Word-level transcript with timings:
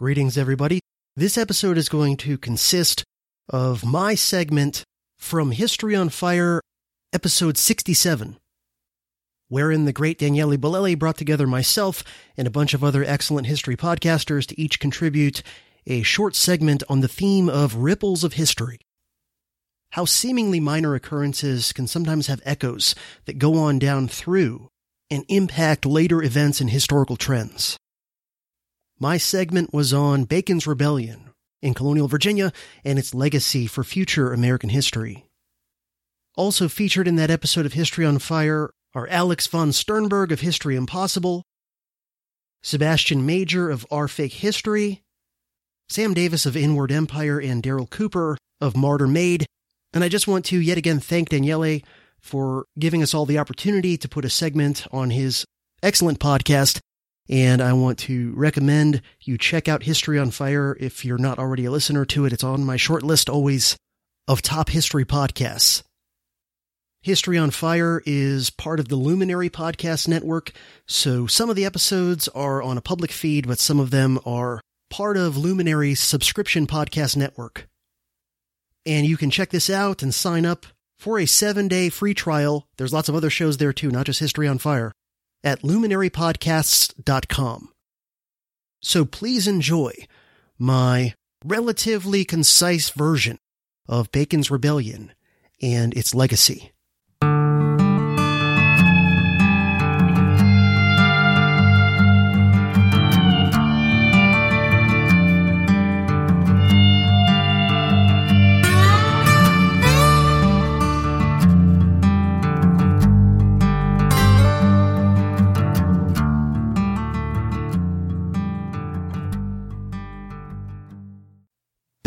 Greetings, 0.00 0.38
everybody. 0.38 0.80
This 1.14 1.36
episode 1.36 1.76
is 1.76 1.90
going 1.90 2.16
to 2.16 2.38
consist 2.38 3.04
of 3.50 3.84
my 3.84 4.14
segment 4.14 4.82
from 5.18 5.50
History 5.50 5.94
on 5.94 6.08
Fire, 6.08 6.62
episode 7.12 7.58
67, 7.58 8.38
wherein 9.50 9.84
the 9.84 9.92
great 9.92 10.18
Daniele 10.18 10.56
Bolelli 10.56 10.98
brought 10.98 11.18
together 11.18 11.46
myself 11.46 12.02
and 12.34 12.48
a 12.48 12.50
bunch 12.50 12.72
of 12.72 12.82
other 12.82 13.04
excellent 13.04 13.46
history 13.46 13.76
podcasters 13.76 14.46
to 14.46 14.58
each 14.58 14.80
contribute 14.80 15.42
a 15.86 16.00
short 16.00 16.34
segment 16.34 16.82
on 16.88 17.00
the 17.00 17.06
theme 17.06 17.50
of 17.50 17.74
ripples 17.74 18.24
of 18.24 18.32
history. 18.32 18.80
How 19.90 20.06
seemingly 20.06 20.60
minor 20.60 20.94
occurrences 20.94 21.74
can 21.74 21.86
sometimes 21.86 22.26
have 22.26 22.40
echoes 22.46 22.94
that 23.26 23.38
go 23.38 23.58
on 23.58 23.78
down 23.78 24.08
through 24.08 24.70
and 25.10 25.26
impact 25.28 25.84
later 25.84 26.22
events 26.22 26.58
and 26.58 26.70
historical 26.70 27.16
trends. 27.16 27.76
My 29.02 29.16
segment 29.16 29.72
was 29.72 29.94
on 29.94 30.24
Bacon's 30.24 30.66
Rebellion 30.66 31.30
in 31.62 31.72
colonial 31.72 32.06
Virginia 32.06 32.52
and 32.84 32.98
its 32.98 33.14
legacy 33.14 33.66
for 33.66 33.82
future 33.82 34.34
American 34.34 34.68
history. 34.68 35.24
Also 36.36 36.68
featured 36.68 37.08
in 37.08 37.16
that 37.16 37.30
episode 37.30 37.64
of 37.64 37.72
History 37.72 38.04
on 38.04 38.18
Fire 38.18 38.70
are 38.94 39.08
Alex 39.08 39.46
von 39.46 39.72
Sternberg 39.72 40.32
of 40.32 40.40
History 40.40 40.76
Impossible, 40.76 41.44
Sebastian 42.62 43.24
Major 43.24 43.70
of 43.70 43.86
Our 43.90 44.06
Fake 44.06 44.34
History, 44.34 45.00
Sam 45.88 46.12
Davis 46.12 46.44
of 46.44 46.54
Inward 46.54 46.92
Empire, 46.92 47.40
and 47.40 47.62
Darryl 47.62 47.88
Cooper 47.88 48.36
of 48.60 48.76
Martyr 48.76 49.08
Made. 49.08 49.46
And 49.94 50.04
I 50.04 50.10
just 50.10 50.28
want 50.28 50.44
to 50.46 50.58
yet 50.58 50.76
again 50.76 51.00
thank 51.00 51.30
Daniele 51.30 51.80
for 52.20 52.66
giving 52.78 53.02
us 53.02 53.14
all 53.14 53.24
the 53.24 53.38
opportunity 53.38 53.96
to 53.96 54.08
put 54.10 54.26
a 54.26 54.30
segment 54.30 54.86
on 54.92 55.08
his 55.08 55.46
excellent 55.82 56.20
podcast 56.20 56.80
and 57.30 57.62
I 57.62 57.72
want 57.74 58.00
to 58.00 58.32
recommend 58.34 59.02
you 59.20 59.38
check 59.38 59.68
out 59.68 59.84
History 59.84 60.18
on 60.18 60.32
Fire 60.32 60.76
if 60.80 61.04
you're 61.04 61.16
not 61.16 61.38
already 61.38 61.64
a 61.64 61.70
listener 61.70 62.04
to 62.06 62.26
it. 62.26 62.32
It's 62.32 62.42
on 62.42 62.64
my 62.64 62.76
short 62.76 63.04
list 63.04 63.30
always 63.30 63.76
of 64.26 64.42
top 64.42 64.68
history 64.68 65.04
podcasts. 65.04 65.84
History 67.02 67.38
on 67.38 67.52
Fire 67.52 68.02
is 68.04 68.50
part 68.50 68.80
of 68.80 68.88
the 68.88 68.96
Luminary 68.96 69.48
Podcast 69.48 70.08
Network, 70.08 70.50
so 70.86 71.26
some 71.28 71.48
of 71.48 71.56
the 71.56 71.64
episodes 71.64 72.26
are 72.28 72.60
on 72.62 72.76
a 72.76 72.82
public 72.82 73.12
feed, 73.12 73.46
but 73.46 73.60
some 73.60 73.78
of 73.78 73.90
them 73.90 74.18
are 74.26 74.60
part 74.90 75.16
of 75.16 75.36
Luminary's 75.36 76.00
subscription 76.00 76.66
podcast 76.66 77.16
network. 77.16 77.68
And 78.84 79.06
you 79.06 79.16
can 79.16 79.30
check 79.30 79.50
this 79.50 79.70
out 79.70 80.02
and 80.02 80.12
sign 80.12 80.44
up 80.44 80.66
for 80.98 81.18
a 81.18 81.26
seven 81.26 81.68
day 81.68 81.90
free 81.90 82.12
trial. 82.12 82.66
There's 82.76 82.92
lots 82.92 83.08
of 83.08 83.14
other 83.14 83.30
shows 83.30 83.56
there 83.56 83.72
too, 83.72 83.90
not 83.90 84.06
just 84.06 84.18
History 84.18 84.48
on 84.48 84.58
Fire 84.58 84.92
at 85.42 85.62
luminarypodcasts.com. 85.62 87.68
So 88.82 89.04
please 89.04 89.46
enjoy 89.46 89.92
my 90.58 91.14
relatively 91.44 92.24
concise 92.24 92.90
version 92.90 93.38
of 93.88 94.12
Bacon's 94.12 94.50
Rebellion 94.50 95.12
and 95.60 95.94
its 95.94 96.14
legacy. 96.14 96.72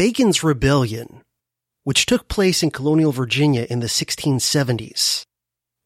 Bacon's 0.04 0.44
Rebellion, 0.44 1.22
which 1.86 2.06
took 2.06 2.28
place 2.28 2.62
in 2.62 2.72
colonial 2.72 3.14
Virginia 3.14 3.66
in 3.70 3.80
the 3.80 3.88
1670s, 3.88 5.24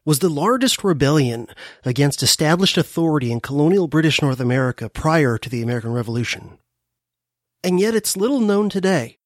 was 0.06 0.18
the 0.18 0.28
largest 0.28 0.84
rebellion 0.84 1.46
against 1.86 2.24
established 2.24 2.80
authority 2.80 3.31
in 3.31 3.40
colonial 3.42 3.88
British 3.88 4.19
North 4.19 4.40
America 4.40 4.90
prior 4.90 5.38
to 5.38 5.50
the 5.52 5.62
American 5.62 5.94
Revolution. 5.94 6.58
And 7.64 7.80
yet 7.80 7.94
it's 7.94 8.18
little 8.18 8.40
known 8.40 8.69
today. 8.69 9.19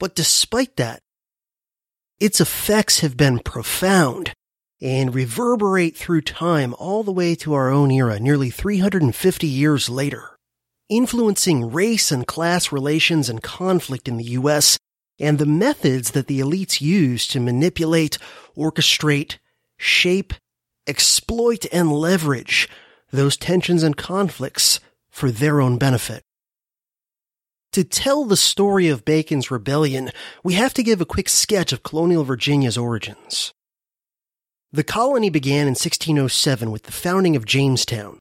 But 0.00 0.14
despite 0.14 0.76
that, 0.76 1.00
its 2.18 2.40
effects 2.40 3.00
have 3.00 3.18
been 3.18 3.38
profound 3.38 4.32
and 4.80 5.14
reverberate 5.14 5.94
through 5.94 6.22
time 6.22 6.74
all 6.78 7.02
the 7.02 7.12
way 7.12 7.34
to 7.34 7.52
our 7.52 7.68
own 7.68 7.90
era, 7.90 8.18
nearly 8.18 8.48
350 8.48 9.46
years 9.46 9.90
later 9.90 10.33
influencing 10.88 11.70
race 11.70 12.10
and 12.12 12.26
class 12.26 12.72
relations 12.72 13.28
and 13.28 13.42
conflict 13.42 14.08
in 14.08 14.16
the 14.16 14.24
U.S., 14.24 14.78
and 15.20 15.38
the 15.38 15.46
methods 15.46 16.10
that 16.10 16.26
the 16.26 16.40
elites 16.40 16.80
use 16.80 17.26
to 17.28 17.38
manipulate, 17.38 18.18
orchestrate, 18.56 19.38
shape, 19.76 20.34
exploit, 20.86 21.66
and 21.72 21.92
leverage 21.92 22.68
those 23.12 23.36
tensions 23.36 23.82
and 23.82 23.96
conflicts 23.96 24.80
for 25.08 25.30
their 25.30 25.60
own 25.60 25.78
benefit. 25.78 26.22
To 27.72 27.84
tell 27.84 28.24
the 28.24 28.36
story 28.36 28.88
of 28.88 29.04
Bacon's 29.04 29.50
rebellion, 29.50 30.10
we 30.42 30.54
have 30.54 30.74
to 30.74 30.82
give 30.82 31.00
a 31.00 31.06
quick 31.06 31.28
sketch 31.28 31.72
of 31.72 31.82
colonial 31.82 32.24
Virginia's 32.24 32.78
origins. 32.78 33.52
The 34.72 34.84
colony 34.84 35.30
began 35.30 35.62
in 35.62 35.74
1607 35.74 36.70
with 36.70 36.84
the 36.84 36.92
founding 36.92 37.36
of 37.36 37.46
Jamestown, 37.46 38.18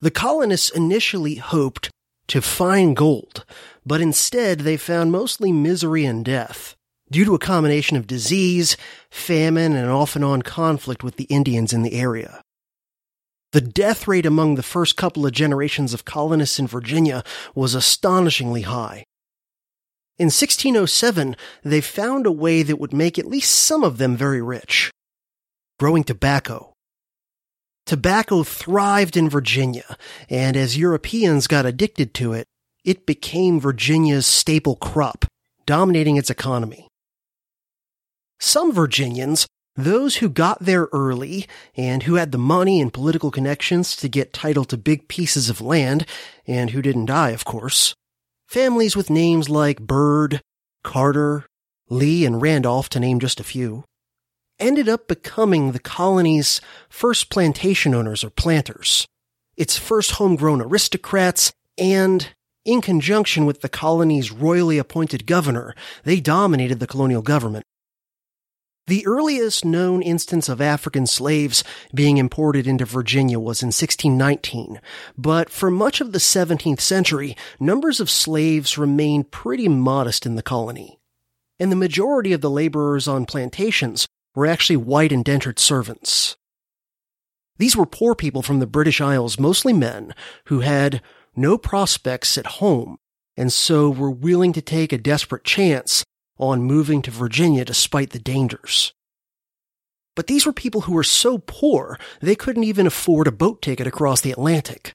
the 0.00 0.10
colonists 0.10 0.70
initially 0.70 1.36
hoped 1.36 1.90
to 2.28 2.42
find 2.42 2.96
gold, 2.96 3.44
but 3.84 4.00
instead 4.00 4.60
they 4.60 4.76
found 4.76 5.12
mostly 5.12 5.52
misery 5.52 6.04
and 6.04 6.24
death 6.24 6.74
due 7.10 7.24
to 7.24 7.34
a 7.34 7.38
combination 7.38 7.96
of 7.96 8.06
disease, 8.06 8.76
famine, 9.10 9.74
and 9.74 9.88
off 9.88 10.16
and 10.16 10.24
on 10.24 10.42
conflict 10.42 11.04
with 11.04 11.16
the 11.16 11.24
Indians 11.24 11.72
in 11.72 11.82
the 11.82 11.94
area. 11.94 12.42
The 13.52 13.60
death 13.60 14.08
rate 14.08 14.26
among 14.26 14.56
the 14.56 14.62
first 14.62 14.96
couple 14.96 15.24
of 15.24 15.32
generations 15.32 15.94
of 15.94 16.04
colonists 16.04 16.58
in 16.58 16.66
Virginia 16.66 17.22
was 17.54 17.74
astonishingly 17.74 18.62
high. 18.62 19.04
In 20.18 20.26
1607, 20.26 21.36
they 21.62 21.80
found 21.80 22.26
a 22.26 22.32
way 22.32 22.62
that 22.62 22.80
would 22.80 22.92
make 22.92 23.18
at 23.18 23.26
least 23.26 23.52
some 23.52 23.84
of 23.84 23.98
them 23.98 24.16
very 24.16 24.42
rich. 24.42 24.90
Growing 25.78 26.04
tobacco. 26.04 26.72
Tobacco 27.86 28.42
thrived 28.42 29.16
in 29.16 29.28
Virginia, 29.28 29.96
and 30.28 30.56
as 30.56 30.76
Europeans 30.76 31.46
got 31.46 31.64
addicted 31.64 32.14
to 32.14 32.32
it, 32.32 32.46
it 32.84 33.06
became 33.06 33.60
Virginia's 33.60 34.26
staple 34.26 34.74
crop, 34.74 35.24
dominating 35.66 36.16
its 36.16 36.28
economy. 36.28 36.88
Some 38.40 38.72
Virginians, 38.72 39.46
those 39.76 40.16
who 40.16 40.28
got 40.28 40.58
there 40.60 40.88
early 40.92 41.46
and 41.76 42.02
who 42.02 42.16
had 42.16 42.32
the 42.32 42.38
money 42.38 42.80
and 42.80 42.92
political 42.92 43.30
connections 43.30 43.94
to 43.96 44.08
get 44.08 44.32
title 44.32 44.64
to 44.64 44.76
big 44.76 45.06
pieces 45.06 45.48
of 45.48 45.60
land, 45.60 46.06
and 46.44 46.70
who 46.70 46.82
didn't 46.82 47.06
die, 47.06 47.30
of 47.30 47.44
course, 47.44 47.94
families 48.48 48.96
with 48.96 49.10
names 49.10 49.48
like 49.48 49.80
Byrd, 49.80 50.40
Carter, 50.82 51.46
Lee, 51.88 52.26
and 52.26 52.42
Randolph, 52.42 52.88
to 52.90 53.00
name 53.00 53.20
just 53.20 53.38
a 53.38 53.44
few, 53.44 53.84
ended 54.58 54.88
up 54.88 55.08
becoming 55.08 55.72
the 55.72 55.78
colony's 55.78 56.60
first 56.88 57.30
plantation 57.30 57.94
owners 57.94 58.24
or 58.24 58.30
planters, 58.30 59.06
its 59.56 59.76
first 59.76 60.12
homegrown 60.12 60.60
aristocrats, 60.60 61.52
and 61.78 62.28
in 62.64 62.80
conjunction 62.80 63.46
with 63.46 63.60
the 63.60 63.68
colony's 63.68 64.32
royally 64.32 64.78
appointed 64.78 65.26
governor, 65.26 65.74
they 66.04 66.20
dominated 66.20 66.80
the 66.80 66.86
colonial 66.86 67.22
government. 67.22 67.64
The 68.88 69.04
earliest 69.04 69.64
known 69.64 70.00
instance 70.00 70.48
of 70.48 70.60
African 70.60 71.08
slaves 71.08 71.64
being 71.92 72.18
imported 72.18 72.68
into 72.68 72.84
Virginia 72.84 73.40
was 73.40 73.60
in 73.60 73.68
1619, 73.68 74.80
but 75.18 75.50
for 75.50 75.72
much 75.72 76.00
of 76.00 76.12
the 76.12 76.20
17th 76.20 76.80
century, 76.80 77.36
numbers 77.58 77.98
of 77.98 78.08
slaves 78.08 78.78
remained 78.78 79.32
pretty 79.32 79.68
modest 79.68 80.24
in 80.24 80.36
the 80.36 80.42
colony. 80.42 81.00
And 81.58 81.72
the 81.72 81.76
majority 81.76 82.32
of 82.32 82.42
the 82.42 82.50
laborers 82.50 83.08
on 83.08 83.26
plantations 83.26 84.06
were 84.36 84.46
actually 84.46 84.76
white 84.76 85.10
indentured 85.10 85.58
servants. 85.58 86.36
These 87.58 87.74
were 87.74 87.86
poor 87.86 88.14
people 88.14 88.42
from 88.42 88.60
the 88.60 88.66
British 88.66 89.00
Isles, 89.00 89.40
mostly 89.40 89.72
men, 89.72 90.14
who 90.44 90.60
had 90.60 91.00
no 91.34 91.58
prospects 91.58 92.36
at 92.36 92.46
home, 92.46 92.98
and 93.36 93.52
so 93.52 93.90
were 93.90 94.10
willing 94.10 94.52
to 94.52 94.62
take 94.62 94.92
a 94.92 94.98
desperate 94.98 95.42
chance 95.42 96.04
on 96.38 96.62
moving 96.62 97.00
to 97.02 97.10
Virginia 97.10 97.64
despite 97.64 98.10
the 98.10 98.18
dangers. 98.18 98.92
But 100.14 100.26
these 100.26 100.46
were 100.46 100.52
people 100.52 100.82
who 100.82 100.92
were 100.92 101.02
so 101.02 101.38
poor 101.38 101.98
they 102.20 102.34
couldn't 102.34 102.64
even 102.64 102.86
afford 102.86 103.26
a 103.26 103.32
boat 103.32 103.62
ticket 103.62 103.86
across 103.86 104.20
the 104.20 104.32
Atlantic. 104.32 104.92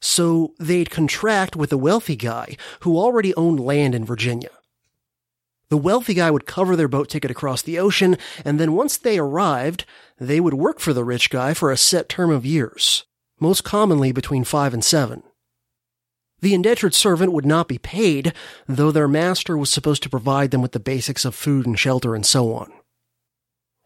So 0.00 0.54
they'd 0.58 0.90
contract 0.90 1.56
with 1.56 1.72
a 1.72 1.78
wealthy 1.78 2.16
guy 2.16 2.56
who 2.80 2.98
already 2.98 3.34
owned 3.34 3.60
land 3.60 3.94
in 3.94 4.04
Virginia. 4.04 4.50
The 5.72 5.78
wealthy 5.78 6.12
guy 6.12 6.30
would 6.30 6.44
cover 6.44 6.76
their 6.76 6.86
boat 6.86 7.08
ticket 7.08 7.30
across 7.30 7.62
the 7.62 7.78
ocean, 7.78 8.18
and 8.44 8.60
then 8.60 8.74
once 8.74 8.98
they 8.98 9.18
arrived, 9.18 9.86
they 10.18 10.38
would 10.38 10.52
work 10.52 10.80
for 10.80 10.92
the 10.92 11.02
rich 11.02 11.30
guy 11.30 11.54
for 11.54 11.72
a 11.72 11.78
set 11.78 12.10
term 12.10 12.30
of 12.30 12.44
years, 12.44 13.06
most 13.40 13.64
commonly 13.64 14.12
between 14.12 14.44
five 14.44 14.74
and 14.74 14.84
seven. 14.84 15.22
The 16.42 16.52
indentured 16.52 16.92
servant 16.92 17.32
would 17.32 17.46
not 17.46 17.68
be 17.68 17.78
paid, 17.78 18.34
though 18.68 18.90
their 18.90 19.08
master 19.08 19.56
was 19.56 19.70
supposed 19.70 20.02
to 20.02 20.10
provide 20.10 20.50
them 20.50 20.60
with 20.60 20.72
the 20.72 20.78
basics 20.78 21.24
of 21.24 21.34
food 21.34 21.64
and 21.64 21.78
shelter 21.78 22.14
and 22.14 22.26
so 22.26 22.52
on. 22.52 22.70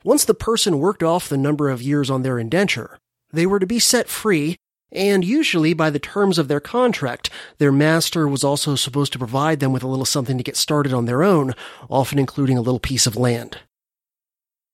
Once 0.02 0.24
the 0.24 0.34
person 0.34 0.80
worked 0.80 1.04
off 1.04 1.28
the 1.28 1.36
number 1.36 1.70
of 1.70 1.82
years 1.82 2.10
on 2.10 2.22
their 2.22 2.40
indenture, 2.40 2.98
they 3.32 3.46
were 3.46 3.60
to 3.60 3.64
be 3.64 3.78
set 3.78 4.08
free, 4.08 4.56
and 4.92 5.24
usually 5.24 5.74
by 5.74 5.90
the 5.90 5.98
terms 5.98 6.38
of 6.38 6.48
their 6.48 6.60
contract, 6.60 7.28
their 7.58 7.72
master 7.72 8.28
was 8.28 8.44
also 8.44 8.76
supposed 8.76 9.12
to 9.12 9.18
provide 9.18 9.60
them 9.60 9.72
with 9.72 9.82
a 9.82 9.88
little 9.88 10.04
something 10.04 10.38
to 10.38 10.44
get 10.44 10.56
started 10.56 10.92
on 10.92 11.06
their 11.06 11.22
own, 11.22 11.54
often 11.90 12.18
including 12.18 12.56
a 12.56 12.62
little 12.62 12.80
piece 12.80 13.06
of 13.06 13.16
land. 13.16 13.58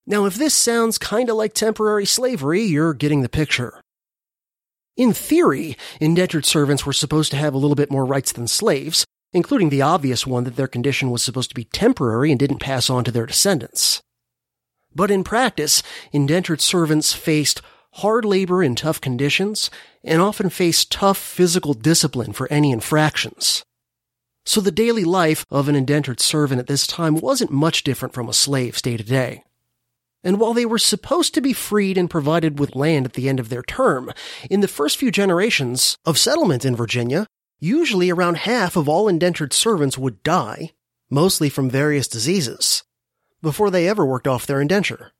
Now, 0.05 0.25
if 0.25 0.35
this 0.35 0.53
sounds 0.53 0.97
kinda 0.97 1.33
like 1.33 1.53
temporary 1.53 2.05
slavery, 2.05 2.61
you're 2.61 2.93
getting 2.93 3.21
the 3.21 3.29
picture. 3.29 3.81
In 4.95 5.13
theory, 5.13 5.75
indentured 5.99 6.45
servants 6.45 6.85
were 6.85 6.93
supposed 6.93 7.31
to 7.31 7.37
have 7.37 7.53
a 7.53 7.57
little 7.57 7.75
bit 7.75 7.91
more 7.91 8.05
rights 8.05 8.31
than 8.31 8.47
slaves, 8.47 9.05
including 9.31 9.69
the 9.69 9.81
obvious 9.81 10.27
one 10.27 10.43
that 10.43 10.55
their 10.55 10.67
condition 10.67 11.09
was 11.09 11.23
supposed 11.23 11.49
to 11.49 11.55
be 11.55 11.63
temporary 11.63 12.29
and 12.29 12.39
didn't 12.39 12.59
pass 12.59 12.89
on 12.89 13.03
to 13.03 13.11
their 13.11 13.25
descendants. 13.25 14.01
But 14.93 15.09
in 15.09 15.23
practice, 15.23 15.81
indentured 16.11 16.61
servants 16.61 17.13
faced 17.13 17.61
hard 17.93 18.25
labor 18.25 18.61
in 18.61 18.75
tough 18.75 19.01
conditions 19.01 19.71
and 20.03 20.21
often 20.21 20.49
faced 20.49 20.91
tough 20.91 21.17
physical 21.17 21.73
discipline 21.73 22.33
for 22.33 22.51
any 22.51 22.71
infractions. 22.71 23.63
So 24.45 24.59
the 24.59 24.71
daily 24.71 25.05
life 25.05 25.45
of 25.49 25.69
an 25.69 25.75
indentured 25.75 26.19
servant 26.19 26.59
at 26.59 26.67
this 26.67 26.85
time 26.85 27.15
wasn't 27.15 27.51
much 27.51 27.83
different 27.83 28.13
from 28.13 28.27
a 28.27 28.33
slave's 28.33 28.81
day 28.81 28.97
to 28.97 29.03
day. 29.03 29.43
And 30.21 30.39
while 30.39 30.53
they 30.53 30.65
were 30.65 30.77
supposed 30.77 31.33
to 31.33 31.41
be 31.41 31.53
freed 31.53 31.97
and 31.97 32.09
provided 32.09 32.59
with 32.59 32.75
land 32.75 33.05
at 33.05 33.13
the 33.13 33.29
end 33.29 33.39
of 33.39 33.49
their 33.49 33.63
term, 33.63 34.11
in 34.49 34.59
the 34.59 34.67
first 34.67 34.97
few 34.97 35.11
generations 35.11 35.97
of 36.05 36.17
settlement 36.17 36.65
in 36.65 36.75
Virginia, 36.75 37.25
usually 37.59 38.09
around 38.09 38.37
half 38.37 38.75
of 38.75 38.89
all 38.89 39.07
indentured 39.07 39.53
servants 39.53 39.97
would 39.97 40.21
die, 40.23 40.71
mostly 41.09 41.49
from 41.49 41.69
various 41.69 42.07
diseases, 42.07 42.83
before 43.41 43.71
they 43.71 43.87
ever 43.87 44.05
worked 44.05 44.27
off 44.27 44.45
their 44.45 44.59
indenture. 44.59 45.12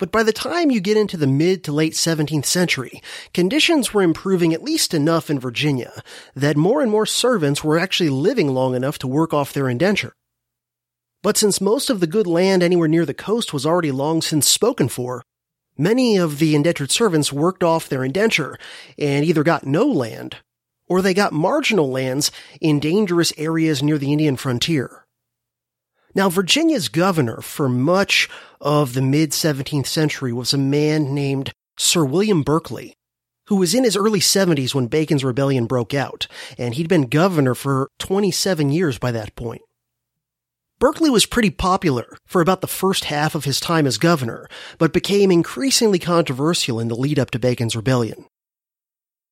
But 0.00 0.10
by 0.10 0.22
the 0.22 0.32
time 0.32 0.70
you 0.70 0.80
get 0.80 0.96
into 0.96 1.18
the 1.18 1.26
mid 1.26 1.62
to 1.64 1.72
late 1.72 1.92
17th 1.92 2.46
century, 2.46 3.02
conditions 3.34 3.92
were 3.92 4.00
improving 4.00 4.54
at 4.54 4.62
least 4.62 4.94
enough 4.94 5.28
in 5.28 5.38
Virginia 5.38 6.02
that 6.34 6.56
more 6.56 6.80
and 6.80 6.90
more 6.90 7.04
servants 7.04 7.62
were 7.62 7.78
actually 7.78 8.08
living 8.08 8.48
long 8.48 8.74
enough 8.74 8.98
to 9.00 9.06
work 9.06 9.34
off 9.34 9.52
their 9.52 9.68
indenture. 9.68 10.14
But 11.22 11.36
since 11.36 11.60
most 11.60 11.90
of 11.90 12.00
the 12.00 12.06
good 12.06 12.26
land 12.26 12.62
anywhere 12.62 12.88
near 12.88 13.04
the 13.04 13.12
coast 13.12 13.52
was 13.52 13.66
already 13.66 13.92
long 13.92 14.22
since 14.22 14.48
spoken 14.48 14.88
for, 14.88 15.22
many 15.76 16.16
of 16.16 16.38
the 16.38 16.54
indentured 16.54 16.90
servants 16.90 17.30
worked 17.30 17.62
off 17.62 17.86
their 17.86 18.02
indenture 18.02 18.58
and 18.98 19.22
either 19.22 19.44
got 19.44 19.66
no 19.66 19.86
land 19.86 20.38
or 20.88 21.02
they 21.02 21.12
got 21.12 21.34
marginal 21.34 21.90
lands 21.90 22.32
in 22.58 22.80
dangerous 22.80 23.34
areas 23.36 23.82
near 23.82 23.98
the 23.98 24.12
Indian 24.12 24.36
frontier. 24.36 25.04
Now, 26.14 26.28
Virginia's 26.28 26.88
governor 26.88 27.40
for 27.40 27.68
much 27.68 28.28
of 28.60 28.94
the 28.94 29.02
mid 29.02 29.30
17th 29.30 29.86
century 29.86 30.32
was 30.32 30.52
a 30.52 30.58
man 30.58 31.14
named 31.14 31.52
Sir 31.78 32.04
William 32.04 32.42
Berkeley, 32.42 32.94
who 33.46 33.56
was 33.56 33.74
in 33.74 33.84
his 33.84 33.96
early 33.96 34.20
70s 34.20 34.74
when 34.74 34.88
Bacon's 34.88 35.24
Rebellion 35.24 35.66
broke 35.66 35.94
out, 35.94 36.26
and 36.58 36.74
he'd 36.74 36.88
been 36.88 37.08
governor 37.08 37.54
for 37.54 37.88
27 37.98 38.70
years 38.70 38.98
by 38.98 39.12
that 39.12 39.34
point. 39.36 39.62
Berkeley 40.80 41.10
was 41.10 41.26
pretty 41.26 41.50
popular 41.50 42.16
for 42.26 42.40
about 42.40 42.62
the 42.62 42.66
first 42.66 43.04
half 43.04 43.34
of 43.34 43.44
his 43.44 43.60
time 43.60 43.86
as 43.86 43.98
governor, 43.98 44.48
but 44.78 44.94
became 44.94 45.30
increasingly 45.30 45.98
controversial 45.98 46.80
in 46.80 46.88
the 46.88 46.96
lead 46.96 47.18
up 47.18 47.30
to 47.30 47.38
Bacon's 47.38 47.76
rebellion. 47.76 48.24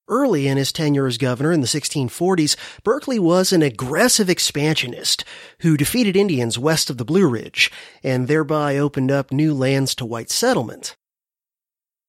Early 0.09 0.49
in 0.49 0.57
his 0.57 0.73
tenure 0.73 1.07
as 1.07 1.19
governor 1.19 1.53
in 1.53 1.61
the 1.61 1.67
1640s, 1.67 2.57
Berkeley 2.83 3.19
was 3.19 3.53
an 3.53 3.61
aggressive 3.63 4.31
expansionist 4.31 5.23
who 5.61 5.77
defeated 5.77 6.17
Indians 6.17 6.59
west 6.59 6.89
of 6.89 6.97
the 6.97 7.05
Blue 7.05 7.29
Ridge 7.29 7.71
and 8.03 8.27
thereby 8.27 8.79
opened 8.79 9.11
up 9.11 9.31
new 9.31 9.53
lands 9.53 9.95
to 9.97 10.07
white 10.07 10.31
settlement. 10.31 10.97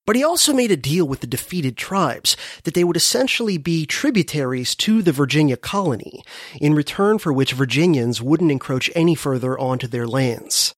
But 0.06 0.16
he 0.16 0.24
also 0.24 0.54
made 0.54 0.72
a 0.72 0.78
deal 0.78 1.06
with 1.06 1.19
the 1.19 1.28
defeated 1.28 1.75
tribes 1.75 2.38
that 2.63 2.74
they 2.74 2.86
would 2.86 2.96
essentially 2.96 3.57
be 3.57 3.86
tributaries 3.86 4.75
to 4.78 5.01
the 5.01 5.12
Virginia 5.12 5.57
colony, 5.57 6.24
in 6.60 6.74
return 6.74 7.19
for 7.19 7.34
which 7.34 7.54
Virginians 7.54 8.22
wouldn't 8.22 8.51
encroach 8.51 8.90
any 8.96 9.13
further 9.13 9.60
onto 9.60 9.88
their 9.88 10.07
lands. 10.07 10.74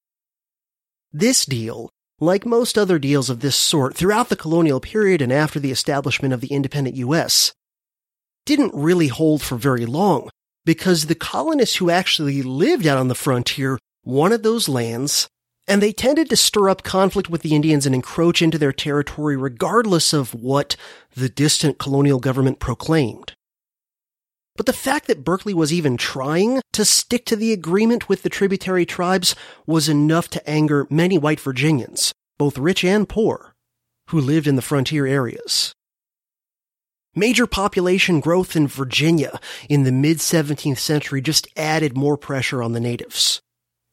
This 1.13 1.45
deal, 1.45 1.91
like 2.21 2.45
most 2.45 2.77
other 2.77 2.99
deals 2.99 3.29
of 3.29 3.39
this 3.39 3.55
sort 3.55 3.95
throughout 3.95 4.29
the 4.29 4.35
colonial 4.35 4.79
period 4.79 5.21
and 5.21 5.33
after 5.33 5.59
the 5.59 5.71
establishment 5.71 6.33
of 6.33 6.39
the 6.39 6.53
independent 6.53 6.95
U.S., 6.97 7.51
didn't 8.45 8.73
really 8.73 9.07
hold 9.07 9.41
for 9.41 9.55
very 9.55 9.85
long 9.85 10.29
because 10.63 11.07
the 11.07 11.15
colonists 11.15 11.77
who 11.77 11.89
actually 11.89 12.41
lived 12.43 12.85
out 12.85 12.97
on 12.97 13.07
the 13.07 13.15
frontier 13.15 13.79
wanted 14.05 14.43
those 14.43 14.69
lands 14.69 15.27
and 15.67 15.81
they 15.81 15.91
tended 15.91 16.29
to 16.29 16.35
stir 16.35 16.69
up 16.69 16.83
conflict 16.83 17.29
with 17.29 17.41
the 17.41 17.55
Indians 17.55 17.85
and 17.85 17.95
encroach 17.95 18.41
into 18.41 18.57
their 18.57 18.73
territory 18.73 19.35
regardless 19.35 20.13
of 20.13 20.33
what 20.33 20.75
the 21.15 21.29
distant 21.29 21.79
colonial 21.79 22.19
government 22.19 22.59
proclaimed. 22.59 23.33
But 24.55 24.65
the 24.65 24.73
fact 24.73 25.07
that 25.07 25.23
Berkeley 25.23 25.53
was 25.53 25.71
even 25.71 25.97
trying 25.97 26.61
to 26.73 26.85
stick 26.85 27.25
to 27.25 27.35
the 27.35 27.53
agreement 27.53 28.09
with 28.09 28.23
the 28.23 28.29
tributary 28.29 28.85
tribes 28.85 29.35
was 29.65 29.87
enough 29.87 30.27
to 30.29 30.49
anger 30.49 30.87
many 30.89 31.17
white 31.17 31.39
Virginians, 31.39 32.13
both 32.37 32.57
rich 32.57 32.83
and 32.83 33.07
poor, 33.07 33.53
who 34.09 34.19
lived 34.19 34.47
in 34.47 34.55
the 34.55 34.61
frontier 34.61 35.05
areas. 35.05 35.73
Major 37.15 37.45
population 37.45 38.21
growth 38.21 38.55
in 38.55 38.67
Virginia 38.67 39.39
in 39.67 39.83
the 39.83 39.91
mid 39.91 40.17
17th 40.17 40.77
century 40.77 41.21
just 41.21 41.47
added 41.57 41.97
more 41.97 42.17
pressure 42.17 42.63
on 42.63 42.71
the 42.71 42.79
natives. 42.79 43.41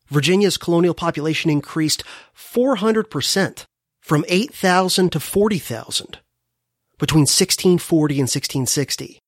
Virginia's 0.08 0.56
colonial 0.56 0.94
population 0.94 1.50
increased 1.50 2.02
400% 2.36 3.64
from 4.00 4.24
8,000 4.28 5.12
to 5.12 5.20
40,000 5.20 6.18
between 6.98 7.22
1640 7.22 8.14
and 8.14 8.22
1660. 8.22 9.20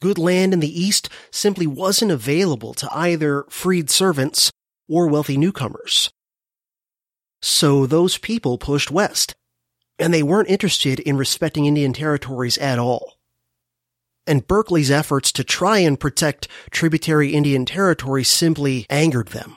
Good 0.00 0.18
land 0.18 0.52
in 0.52 0.60
the 0.60 0.80
East 0.80 1.08
simply 1.30 1.66
wasn't 1.66 2.12
available 2.12 2.72
to 2.74 2.88
either 2.92 3.44
freed 3.48 3.90
servants 3.90 4.52
or 4.88 5.08
wealthy 5.08 5.36
newcomers. 5.36 6.10
So 7.42 7.84
those 7.86 8.16
people 8.18 8.58
pushed 8.58 8.90
west, 8.90 9.34
and 9.98 10.14
they 10.14 10.22
weren't 10.22 10.48
interested 10.48 11.00
in 11.00 11.16
respecting 11.16 11.66
Indian 11.66 11.92
territories 11.92 12.58
at 12.58 12.78
all. 12.78 13.18
And 14.26 14.46
Berkeley's 14.46 14.90
efforts 14.90 15.32
to 15.32 15.42
try 15.42 15.78
and 15.78 15.98
protect 15.98 16.48
tributary 16.70 17.32
Indian 17.32 17.64
territory 17.64 18.24
simply 18.24 18.86
angered 18.90 19.28
them. 19.28 19.56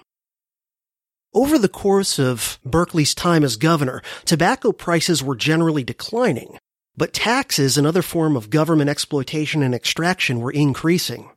Over 1.34 1.58
the 1.58 1.70
course 1.70 2.20
of 2.20 2.60
Berkeley's 2.66 3.14
time 3.14 3.44
as 3.44 3.58
governor, 3.58 4.02
tobacco 4.26 4.72
prices 4.72 5.24
were 5.24 5.36
generally 5.36 5.84
declining, 5.84 6.58
but 6.98 7.14
taxes 7.14 7.78
and 7.78 7.88
other 7.88 8.02
form 8.02 8.36
of 8.36 8.50
government 8.50 8.90
exploitation 8.90 9.64
and 9.64 9.74
extraction 9.74 10.40
were 10.40 10.52
increasing. 10.52 11.30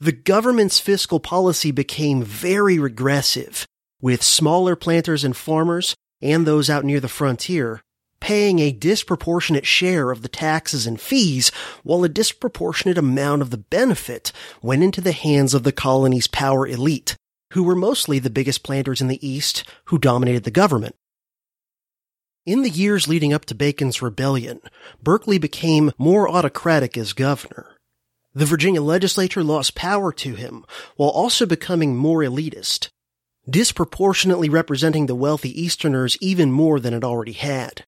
The 0.00 0.12
government's 0.12 0.80
fiscal 0.80 1.20
policy 1.20 1.70
became 1.70 2.22
very 2.22 2.78
regressive, 2.78 3.66
with 4.00 4.22
smaller 4.22 4.76
planters 4.76 5.24
and 5.24 5.36
farmers, 5.36 5.94
and 6.22 6.46
those 6.46 6.70
out 6.70 6.84
near 6.84 7.00
the 7.00 7.08
frontier, 7.08 7.82
paying 8.18 8.58
a 8.58 8.72
disproportionate 8.72 9.66
share 9.66 10.10
of 10.10 10.22
the 10.22 10.28
taxes 10.28 10.86
and 10.86 11.00
fees, 11.00 11.50
while 11.82 12.04
a 12.04 12.08
disproportionate 12.08 12.98
amount 12.98 13.42
of 13.42 13.50
the 13.50 13.58
benefit 13.58 14.32
went 14.62 14.82
into 14.82 15.00
the 15.00 15.12
hands 15.12 15.54
of 15.54 15.62
the 15.62 15.72
colony's 15.72 16.26
power 16.26 16.66
elite, 16.66 17.16
who 17.52 17.62
were 17.62 17.76
mostly 17.76 18.18
the 18.18 18.30
biggest 18.30 18.62
planters 18.62 19.00
in 19.00 19.08
the 19.08 19.26
East 19.26 19.64
who 19.86 19.98
dominated 19.98 20.44
the 20.44 20.50
government. 20.50 20.94
In 22.46 22.62
the 22.62 22.70
years 22.70 23.06
leading 23.06 23.34
up 23.34 23.44
to 23.46 23.54
Bacon's 23.54 24.00
rebellion, 24.00 24.60
Berkeley 25.02 25.38
became 25.38 25.92
more 25.98 26.28
autocratic 26.28 26.96
as 26.96 27.12
governor. 27.12 27.76
The 28.34 28.46
Virginia 28.46 28.80
legislature 28.80 29.44
lost 29.44 29.74
power 29.74 30.12
to 30.12 30.34
him 30.34 30.64
while 30.96 31.10
also 31.10 31.44
becoming 31.44 31.96
more 31.96 32.20
elitist, 32.20 32.88
disproportionately 33.48 34.48
representing 34.48 35.06
the 35.06 35.14
wealthy 35.14 35.60
Easterners 35.60 36.16
even 36.20 36.50
more 36.50 36.80
than 36.80 36.94
it 36.94 37.04
already 37.04 37.32
had. 37.32 37.84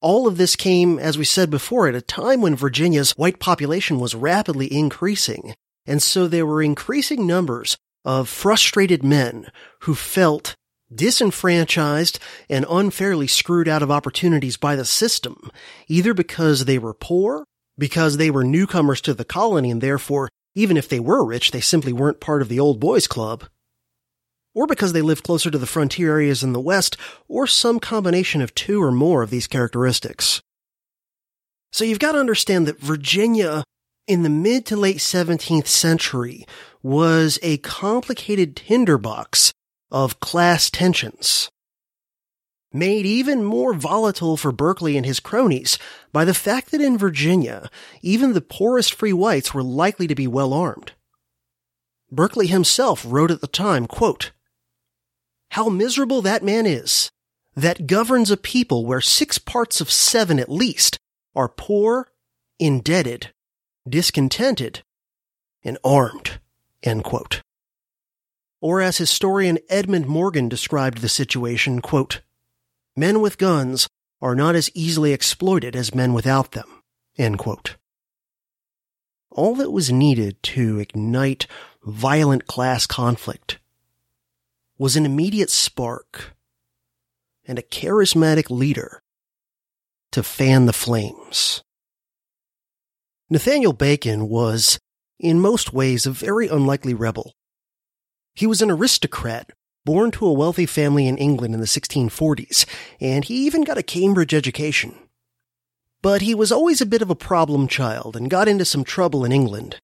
All 0.00 0.26
of 0.26 0.38
this 0.38 0.56
came, 0.56 0.98
as 0.98 1.18
we 1.18 1.24
said 1.24 1.50
before, 1.50 1.88
at 1.88 1.94
a 1.94 2.00
time 2.00 2.40
when 2.40 2.54
Virginia's 2.54 3.12
white 3.12 3.40
population 3.40 3.98
was 3.98 4.14
rapidly 4.14 4.72
increasing, 4.72 5.54
and 5.84 6.02
so 6.02 6.26
there 6.26 6.46
were 6.46 6.62
increasing 6.62 7.26
numbers 7.26 7.76
of 8.04 8.28
frustrated 8.28 9.02
men 9.02 9.50
who 9.80 9.94
felt 9.94 10.54
disenfranchised 10.94 12.18
and 12.48 12.64
unfairly 12.68 13.26
screwed 13.26 13.68
out 13.68 13.82
of 13.82 13.90
opportunities 13.90 14.56
by 14.56 14.76
the 14.76 14.84
system, 14.84 15.50
either 15.88 16.14
because 16.14 16.64
they 16.64 16.78
were 16.78 16.94
poor, 16.94 17.44
because 17.78 18.16
they 18.16 18.30
were 18.30 18.44
newcomers 18.44 19.00
to 19.00 19.14
the 19.14 19.24
colony 19.24 19.70
and 19.70 19.80
therefore, 19.80 20.28
even 20.54 20.76
if 20.76 20.88
they 20.88 21.00
were 21.00 21.24
rich, 21.24 21.50
they 21.50 21.60
simply 21.60 21.92
weren't 21.92 22.20
part 22.20 22.42
of 22.42 22.48
the 22.48 22.60
old 22.60 22.80
boys 22.80 23.06
club, 23.06 23.44
or 24.54 24.66
because 24.66 24.92
they 24.92 25.02
lived 25.02 25.22
closer 25.22 25.50
to 25.50 25.58
the 25.58 25.66
frontier 25.66 26.12
areas 26.12 26.42
in 26.42 26.54
the 26.54 26.60
West, 26.60 26.96
or 27.28 27.46
some 27.46 27.78
combination 27.78 28.40
of 28.40 28.54
two 28.54 28.82
or 28.82 28.90
more 28.90 29.22
of 29.22 29.30
these 29.30 29.46
characteristics. 29.46 30.40
So 31.72 31.84
you've 31.84 31.98
got 31.98 32.12
to 32.12 32.18
understand 32.18 32.66
that 32.66 32.80
Virginia 32.80 33.64
in 34.06 34.22
the 34.22 34.30
mid 34.30 34.64
to 34.66 34.76
late 34.76 34.98
17th 34.98 35.66
century 35.66 36.46
was 36.82 37.38
a 37.42 37.58
complicated 37.58 38.56
tinderbox 38.56 39.52
of 39.90 40.20
class 40.20 40.70
tensions. 40.70 41.50
Made 42.72 43.06
even 43.06 43.44
more 43.44 43.72
volatile 43.72 44.36
for 44.36 44.52
Berkeley 44.52 44.96
and 44.96 45.06
his 45.06 45.20
cronies 45.20 45.78
by 46.12 46.24
the 46.24 46.34
fact 46.34 46.70
that 46.70 46.80
in 46.80 46.98
Virginia, 46.98 47.70
even 48.02 48.32
the 48.32 48.40
poorest 48.40 48.92
free 48.92 49.12
whites 49.12 49.54
were 49.54 49.62
likely 49.62 50.06
to 50.06 50.14
be 50.14 50.26
well 50.26 50.52
armed. 50.52 50.92
Berkeley 52.10 52.46
himself 52.46 53.04
wrote 53.06 53.30
at 53.30 53.40
the 53.40 53.46
time, 53.46 53.86
quote, 53.86 54.32
How 55.50 55.68
miserable 55.68 56.22
that 56.22 56.44
man 56.44 56.66
is 56.66 57.10
that 57.54 57.86
governs 57.86 58.30
a 58.30 58.36
people 58.36 58.84
where 58.84 59.00
six 59.00 59.38
parts 59.38 59.80
of 59.80 59.90
seven 59.90 60.38
at 60.38 60.50
least 60.50 60.98
are 61.34 61.48
poor, 61.48 62.08
indebted, 62.58 63.32
discontented, 63.88 64.82
and 65.64 65.78
armed. 65.82 66.38
Or 68.66 68.80
as 68.80 68.98
historian 68.98 69.60
Edmund 69.68 70.06
Morgan 70.06 70.48
described 70.48 70.98
the 70.98 71.08
situation, 71.08 71.80
quote, 71.80 72.22
Men 72.96 73.20
with 73.20 73.38
guns 73.38 73.86
are 74.20 74.34
not 74.34 74.56
as 74.56 74.72
easily 74.74 75.12
exploited 75.12 75.76
as 75.76 75.94
men 75.94 76.12
without 76.12 76.50
them. 76.50 76.82
All 79.30 79.54
that 79.54 79.70
was 79.70 79.92
needed 79.92 80.42
to 80.42 80.80
ignite 80.80 81.46
violent 81.84 82.48
class 82.48 82.88
conflict 82.88 83.60
was 84.78 84.96
an 84.96 85.06
immediate 85.06 85.50
spark 85.50 86.34
and 87.44 87.60
a 87.60 87.62
charismatic 87.62 88.50
leader 88.50 89.00
to 90.10 90.24
fan 90.24 90.66
the 90.66 90.72
flames. 90.72 91.62
Nathaniel 93.30 93.74
Bacon 93.74 94.28
was, 94.28 94.80
in 95.20 95.38
most 95.38 95.72
ways, 95.72 96.04
a 96.04 96.10
very 96.10 96.48
unlikely 96.48 96.94
rebel. 96.94 97.35
He 98.36 98.46
was 98.46 98.60
an 98.60 98.70
aristocrat 98.70 99.50
born 99.86 100.10
to 100.10 100.26
a 100.26 100.32
wealthy 100.32 100.66
family 100.66 101.06
in 101.06 101.16
England 101.16 101.54
in 101.54 101.60
the 101.60 101.66
1640s, 101.66 102.66
and 103.00 103.24
he 103.24 103.46
even 103.46 103.64
got 103.64 103.78
a 103.78 103.82
Cambridge 103.82 104.34
education. 104.34 104.94
But 106.02 106.22
he 106.22 106.34
was 106.34 106.52
always 106.52 106.82
a 106.82 106.86
bit 106.86 107.00
of 107.00 107.08
a 107.08 107.14
problem 107.14 107.66
child 107.66 108.14
and 108.14 108.28
got 108.28 108.46
into 108.46 108.64
some 108.66 108.84
trouble 108.84 109.24
in 109.24 109.32
England. 109.32 109.76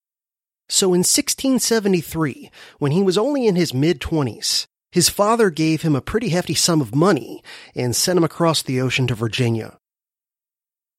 So 0.69 0.89
in 0.89 1.01
1673, 1.01 2.51
when 2.79 2.93
he 2.93 3.03
was 3.03 3.17
only 3.17 3.47
in 3.47 3.57
his 3.57 3.73
mid 3.73 4.01
20s, 4.01 4.67
his 4.91 5.09
father 5.09 5.49
gave 5.49 5.83
him 5.83 5.97
a 5.97 6.03
pretty 6.03 6.29
hefty 6.29 6.55
sum 6.55 6.83
of 6.83 6.95
money 6.95 7.43
and 7.75 7.97
sent 7.97 8.19
him 8.19 8.25
across 8.25 8.61
the 8.61 8.81
ocean 8.81 9.07
to 9.07 9.15
Virginia. 9.15 9.79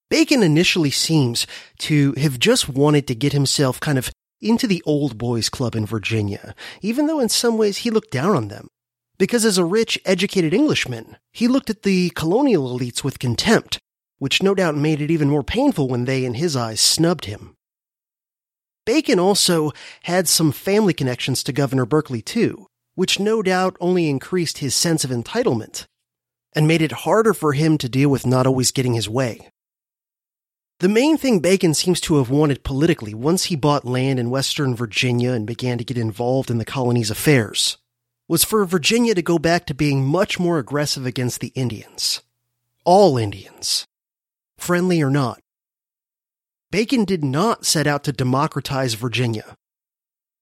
Bacon 0.09 0.43
initially 0.43 0.91
seems 0.91 1.45
to 1.79 2.13
have 2.13 2.39
just 2.39 2.69
wanted 2.69 3.05
to 3.07 3.15
get 3.15 3.33
himself 3.33 3.79
kind 3.79 3.97
of 3.97 4.11
into 4.43 4.67
the 4.67 4.83
old 4.85 5.17
boys 5.17 5.49
club 5.49 5.75
in 5.75 5.85
Virginia, 5.85 6.53
even 6.81 7.07
though 7.07 7.19
in 7.19 7.29
some 7.29 7.57
ways 7.57 7.77
he 7.77 7.89
looked 7.89 8.11
down 8.11 8.35
on 8.35 8.49
them. 8.49 8.67
Because 9.17 9.45
as 9.45 9.57
a 9.57 9.65
rich, 9.65 9.99
educated 10.05 10.53
Englishman, 10.53 11.17
he 11.31 11.47
looked 11.47 11.69
at 11.69 11.83
the 11.83 12.09
colonial 12.11 12.77
elites 12.77 13.03
with 13.03 13.19
contempt, 13.19 13.79
which 14.17 14.43
no 14.43 14.53
doubt 14.55 14.75
made 14.75 15.01
it 15.01 15.11
even 15.11 15.29
more 15.29 15.43
painful 15.43 15.87
when 15.87 16.05
they, 16.05 16.25
in 16.25 16.33
his 16.33 16.55
eyes, 16.55 16.81
snubbed 16.81 17.25
him. 17.25 17.55
Bacon 18.85 19.19
also 19.19 19.71
had 20.03 20.27
some 20.27 20.51
family 20.51 20.93
connections 20.93 21.43
to 21.43 21.53
Governor 21.53 21.85
Berkeley, 21.85 22.21
too, 22.21 22.67
which 22.95 23.19
no 23.19 23.41
doubt 23.41 23.77
only 23.79 24.09
increased 24.09 24.57
his 24.57 24.75
sense 24.75 25.03
of 25.03 25.11
entitlement 25.11 25.85
and 26.55 26.67
made 26.67 26.81
it 26.81 26.91
harder 26.91 27.33
for 27.33 27.53
him 27.53 27.77
to 27.77 27.89
deal 27.89 28.09
with 28.09 28.25
not 28.25 28.45
always 28.45 28.71
getting 28.71 28.93
his 28.93 29.09
way. 29.09 29.49
The 30.83 30.89
main 30.89 31.15
thing 31.15 31.39
Bacon 31.39 31.73
seems 31.73 32.01
to 32.01 32.17
have 32.17 32.29
wanted 32.29 32.65
politically 32.65 33.13
once 33.13 33.45
he 33.45 33.55
bought 33.55 33.85
land 33.85 34.19
in 34.19 34.29
western 34.29 34.75
Virginia 34.75 35.31
and 35.31 35.47
began 35.47 35.77
to 35.77 35.85
get 35.85 35.97
involved 35.97 36.51
in 36.51 36.57
the 36.57 36.65
colony's 36.65 37.09
affairs 37.09 37.77
was 38.27 38.43
for 38.43 38.65
Virginia 38.65 39.15
to 39.15 39.21
go 39.21 39.39
back 39.39 39.65
to 39.65 39.73
being 39.73 40.03
much 40.03 40.41
more 40.41 40.59
aggressive 40.59 41.05
against 41.05 41.39
the 41.39 41.53
Indians. 41.55 42.21
All 42.83 43.17
Indians. 43.17 43.85
Friendly 44.57 45.01
or 45.01 45.09
not. 45.09 45.39
Bacon 46.69 47.05
did 47.05 47.23
not 47.23 47.65
set 47.65 47.87
out 47.87 48.03
to 48.03 48.11
democratize 48.11 48.95
Virginia. 48.95 49.55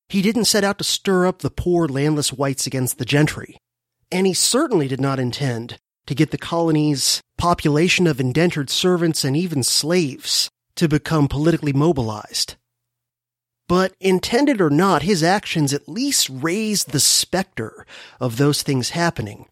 He 0.09 0.23
didn't 0.23 0.45
set 0.45 0.63
out 0.63 0.79
to 0.79 0.83
stir 0.83 1.27
up 1.27 1.43
the 1.43 1.51
poor 1.51 1.87
landless 1.87 2.33
whites 2.33 2.65
against 2.65 2.97
the 2.97 3.05
gentry. 3.05 3.59
And 4.11 4.25
he 4.25 4.33
certainly 4.33 4.87
did 4.87 4.99
not 4.99 5.19
intend 5.19 5.77
to 6.11 6.15
get 6.15 6.31
the 6.31 6.37
colony's 6.37 7.21
population 7.37 8.05
of 8.05 8.19
indentured 8.19 8.69
servants 8.69 9.23
and 9.23 9.37
even 9.37 9.63
slaves 9.63 10.49
to 10.75 10.89
become 10.89 11.29
politically 11.29 11.71
mobilized. 11.71 12.55
But 13.69 13.93
intended 14.01 14.59
or 14.59 14.69
not, 14.69 15.03
his 15.03 15.23
actions 15.23 15.71
at 15.73 15.87
least 15.87 16.27
raised 16.29 16.91
the 16.91 16.99
specter 16.99 17.85
of 18.19 18.35
those 18.35 18.61
things 18.61 18.89
happening, 18.89 19.45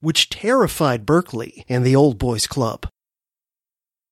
which 0.00 0.30
terrified 0.30 1.06
Berkeley 1.06 1.64
and 1.68 1.86
the 1.86 1.94
Old 1.94 2.18
Boys 2.18 2.48
Club. 2.48 2.88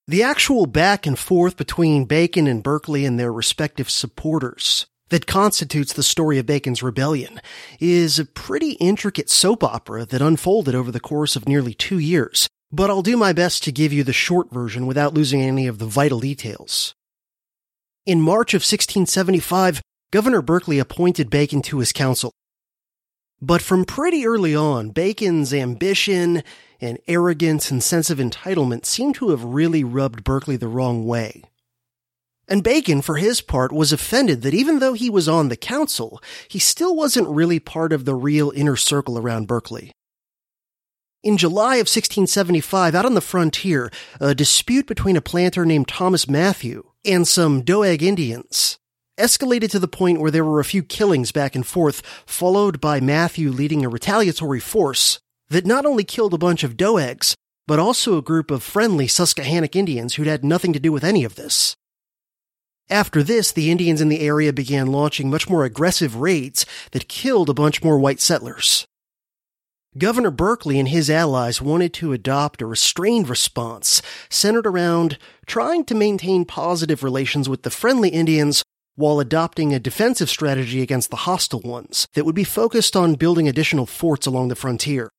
The 0.06 0.22
actual 0.22 0.66
back 0.66 1.04
and 1.04 1.18
forth 1.18 1.56
between 1.56 2.04
Bacon 2.04 2.46
and 2.46 2.62
Berkeley 2.62 3.06
and 3.06 3.18
their 3.18 3.32
respective 3.32 3.90
supporters 3.90 4.86
that 5.10 5.26
constitutes 5.26 5.92
the 5.92 6.02
story 6.02 6.38
of 6.38 6.46
Bacon's 6.46 6.82
rebellion 6.82 7.40
is 7.80 8.18
a 8.18 8.24
pretty 8.24 8.72
intricate 8.72 9.30
soap 9.30 9.64
opera 9.64 10.04
that 10.06 10.22
unfolded 10.22 10.74
over 10.74 10.90
the 10.90 11.00
course 11.00 11.36
of 11.36 11.48
nearly 11.48 11.74
two 11.74 11.98
years, 11.98 12.48
but 12.70 12.90
I'll 12.90 13.02
do 13.02 13.16
my 13.16 13.32
best 13.32 13.62
to 13.64 13.72
give 13.72 13.92
you 13.92 14.04
the 14.04 14.12
short 14.12 14.50
version 14.50 14.86
without 14.86 15.14
losing 15.14 15.42
any 15.42 15.66
of 15.66 15.78
the 15.78 15.86
vital 15.86 16.20
details. 16.20 16.94
In 18.04 18.20
March 18.20 18.54
of 18.54 18.60
1675, 18.60 19.82
Governor 20.10 20.40
Berkeley 20.40 20.78
appointed 20.78 21.28
Bacon 21.28 21.60
to 21.62 21.78
his 21.78 21.92
council. 21.92 22.32
But 23.40 23.62
from 23.62 23.84
pretty 23.84 24.26
early 24.26 24.56
on, 24.56 24.90
Bacon's 24.90 25.52
ambition 25.52 26.42
and 26.80 26.98
arrogance 27.06 27.70
and 27.70 27.82
sense 27.82 28.10
of 28.10 28.18
entitlement 28.18 28.84
seem 28.84 29.12
to 29.14 29.30
have 29.30 29.44
really 29.44 29.84
rubbed 29.84 30.24
Berkeley 30.24 30.56
the 30.56 30.68
wrong 30.68 31.06
way. 31.06 31.42
And 32.48 32.64
Bacon, 32.64 33.02
for 33.02 33.16
his 33.16 33.40
part, 33.42 33.72
was 33.72 33.92
offended 33.92 34.42
that 34.42 34.54
even 34.54 34.78
though 34.78 34.94
he 34.94 35.10
was 35.10 35.28
on 35.28 35.48
the 35.48 35.56
council, 35.56 36.22
he 36.48 36.58
still 36.58 36.96
wasn't 36.96 37.28
really 37.28 37.60
part 37.60 37.92
of 37.92 38.06
the 38.06 38.14
real 38.14 38.50
inner 38.54 38.76
circle 38.76 39.18
around 39.18 39.46
Berkeley. 39.46 39.92
In 41.22 41.36
July 41.36 41.74
of 41.74 41.88
1675, 41.88 42.94
out 42.94 43.04
on 43.04 43.14
the 43.14 43.20
frontier, 43.20 43.90
a 44.20 44.34
dispute 44.34 44.86
between 44.86 45.16
a 45.16 45.20
planter 45.20 45.66
named 45.66 45.88
Thomas 45.88 46.28
Matthew 46.28 46.84
and 47.04 47.28
some 47.28 47.62
Doeg 47.62 48.02
Indians 48.02 48.78
escalated 49.18 49.70
to 49.70 49.78
the 49.78 49.88
point 49.88 50.20
where 50.20 50.30
there 50.30 50.44
were 50.44 50.60
a 50.60 50.64
few 50.64 50.82
killings 50.82 51.32
back 51.32 51.54
and 51.54 51.66
forth, 51.66 52.00
followed 52.24 52.80
by 52.80 53.00
Matthew 53.00 53.50
leading 53.50 53.84
a 53.84 53.88
retaliatory 53.88 54.60
force 54.60 55.18
that 55.50 55.66
not 55.66 55.84
only 55.84 56.04
killed 56.04 56.32
a 56.32 56.38
bunch 56.38 56.62
of 56.62 56.76
Doegs, 56.76 57.34
but 57.66 57.78
also 57.78 58.16
a 58.16 58.22
group 58.22 58.50
of 58.50 58.62
friendly 58.62 59.06
Susquehannock 59.06 59.76
Indians 59.76 60.14
who'd 60.14 60.26
had 60.26 60.44
nothing 60.44 60.72
to 60.72 60.80
do 60.80 60.92
with 60.92 61.04
any 61.04 61.24
of 61.24 61.34
this. 61.34 61.76
After 62.90 63.22
this, 63.22 63.52
the 63.52 63.70
Indians 63.70 64.00
in 64.00 64.08
the 64.08 64.20
area 64.20 64.52
began 64.52 64.86
launching 64.86 65.28
much 65.28 65.48
more 65.48 65.64
aggressive 65.64 66.16
raids 66.16 66.64
that 66.92 67.08
killed 67.08 67.50
a 67.50 67.54
bunch 67.54 67.84
more 67.84 67.98
white 67.98 68.20
settlers. 68.20 68.86
Governor 69.96 70.30
Berkeley 70.30 70.78
and 70.78 70.88
his 70.88 71.10
allies 71.10 71.60
wanted 71.60 71.92
to 71.94 72.12
adopt 72.12 72.62
a 72.62 72.66
restrained 72.66 73.28
response 73.28 74.00
centered 74.30 74.66
around 74.66 75.18
trying 75.46 75.84
to 75.84 75.94
maintain 75.94 76.44
positive 76.44 77.02
relations 77.02 77.48
with 77.48 77.62
the 77.62 77.70
friendly 77.70 78.08
Indians 78.10 78.62
while 78.96 79.20
adopting 79.20 79.74
a 79.74 79.80
defensive 79.80 80.28
strategy 80.30 80.80
against 80.82 81.10
the 81.10 81.16
hostile 81.16 81.60
ones 81.60 82.06
that 82.14 82.24
would 82.24 82.34
be 82.34 82.44
focused 82.44 82.96
on 82.96 83.14
building 83.14 83.48
additional 83.48 83.86
forts 83.86 84.26
along 84.26 84.48
the 84.48 84.56
frontier. 84.56 85.10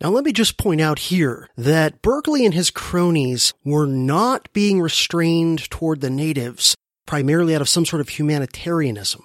Now 0.00 0.10
let 0.10 0.24
me 0.24 0.32
just 0.32 0.58
point 0.58 0.80
out 0.80 0.98
here 0.98 1.48
that 1.56 2.02
Berkeley 2.02 2.44
and 2.44 2.54
his 2.54 2.70
cronies 2.70 3.54
were 3.64 3.86
not 3.86 4.52
being 4.52 4.80
restrained 4.80 5.70
toward 5.70 6.00
the 6.00 6.10
natives 6.10 6.74
primarily 7.06 7.54
out 7.54 7.60
of 7.60 7.68
some 7.68 7.84
sort 7.84 8.00
of 8.00 8.08
humanitarianism. 8.08 9.22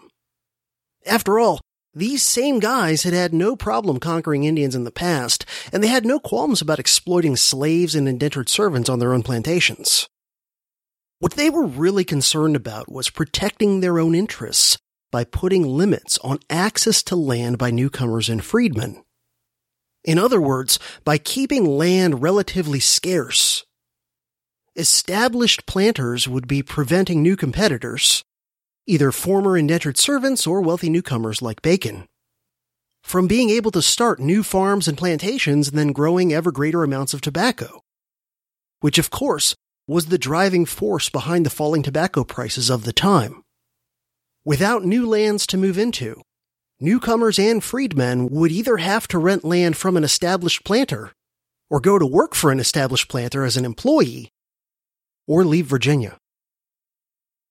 After 1.06 1.40
all, 1.40 1.60
these 1.94 2.22
same 2.22 2.60
guys 2.60 3.04
had 3.04 3.14
had 3.14 3.34
no 3.34 3.56
problem 3.56 4.00
conquering 4.00 4.44
Indians 4.44 4.76
in 4.76 4.84
the 4.84 4.92
past, 4.92 5.44
and 5.74 5.84
they 5.84 5.88
had 5.88 6.06
no 6.06 6.20
qualms 6.20 6.62
about 6.62 6.80
exploiting 6.80 7.36
slaves 7.36 7.96
and 7.96 8.08
indentured 8.08 8.48
servants 8.48 8.90
on 8.90 9.00
their 9.00 9.14
own 9.14 9.24
plantations. 9.24 10.08
What 11.20 11.34
they 11.34 11.50
were 11.50 11.66
really 11.66 12.04
concerned 12.04 12.56
about 12.56 12.92
was 12.92 13.10
protecting 13.10 13.80
their 13.80 14.00
own 14.00 14.14
interests 14.14 14.78
by 15.12 15.24
putting 15.24 15.66
limits 15.66 16.18
on 16.20 16.40
access 16.50 17.02
to 17.04 17.16
land 17.16 17.58
by 17.58 17.72
newcomers 17.72 18.30
and 18.30 18.44
freedmen. 18.44 19.04
In 20.04 20.18
other 20.18 20.40
words, 20.40 20.80
by 21.04 21.18
keeping 21.18 21.66
land 21.66 22.22
relatively 22.22 22.80
scarce. 22.80 23.66
Established 24.76 25.66
planters 25.66 26.28
would 26.28 26.48
be 26.48 26.64
preventing 26.64 27.22
new 27.22 27.36
competitors, 27.36 28.24
either 28.88 29.12
former 29.12 29.58
indentured 29.58 29.98
servants 29.98 30.48
or 30.48 30.62
wealthy 30.62 30.90
newcomers 30.90 31.42
like 31.42 31.62
Bacon. 31.62 32.06
From 33.04 33.28
being 33.28 33.50
able 33.50 33.72
to 33.72 33.82
start 33.82 34.20
new 34.20 34.44
farms 34.44 34.88
and 34.88 34.98
plantations 34.98 35.70
and 35.70 35.78
then 35.78 35.92
growing 35.92 36.32
ever 36.32 36.52
greater 36.52 36.84
amounts 36.84 37.14
of 37.14 37.22
tobacco. 37.22 37.82
Which 38.80 38.98
of 38.98 39.10
course 39.10 39.56
was 39.88 40.06
the 40.06 40.18
driving 40.18 40.66
force 40.66 41.10
behind 41.10 41.46
the 41.46 41.50
falling 41.50 41.84
tobacco 41.84 42.24
prices 42.24 42.70
of 42.70 42.84
the 42.84 42.94
time. 42.94 43.42
Without 44.46 44.84
new 44.86 45.06
lands 45.08 45.46
to 45.48 45.58
move 45.58 45.78
into, 45.78 46.22
newcomers 46.80 47.38
and 47.38 47.64
freedmen 47.64 48.30
would 48.30 48.52
either 48.52 48.78
have 48.78 49.08
to 49.10 49.20
rent 49.20 49.44
land 49.44 49.76
from 49.76 49.98
an 49.98 50.04
established 50.04 50.64
planter, 50.64 51.12
or 51.70 51.80
go 51.80 52.00
to 52.00 52.06
work 52.06 52.34
for 52.34 52.52
an 52.52 52.60
established 52.60 53.10
planter 53.10 53.44
as 53.44 53.58
an 53.58 53.66
employee, 53.66 54.30
or 55.28 55.44
leave 55.46 55.66
Virginia. 55.66 56.18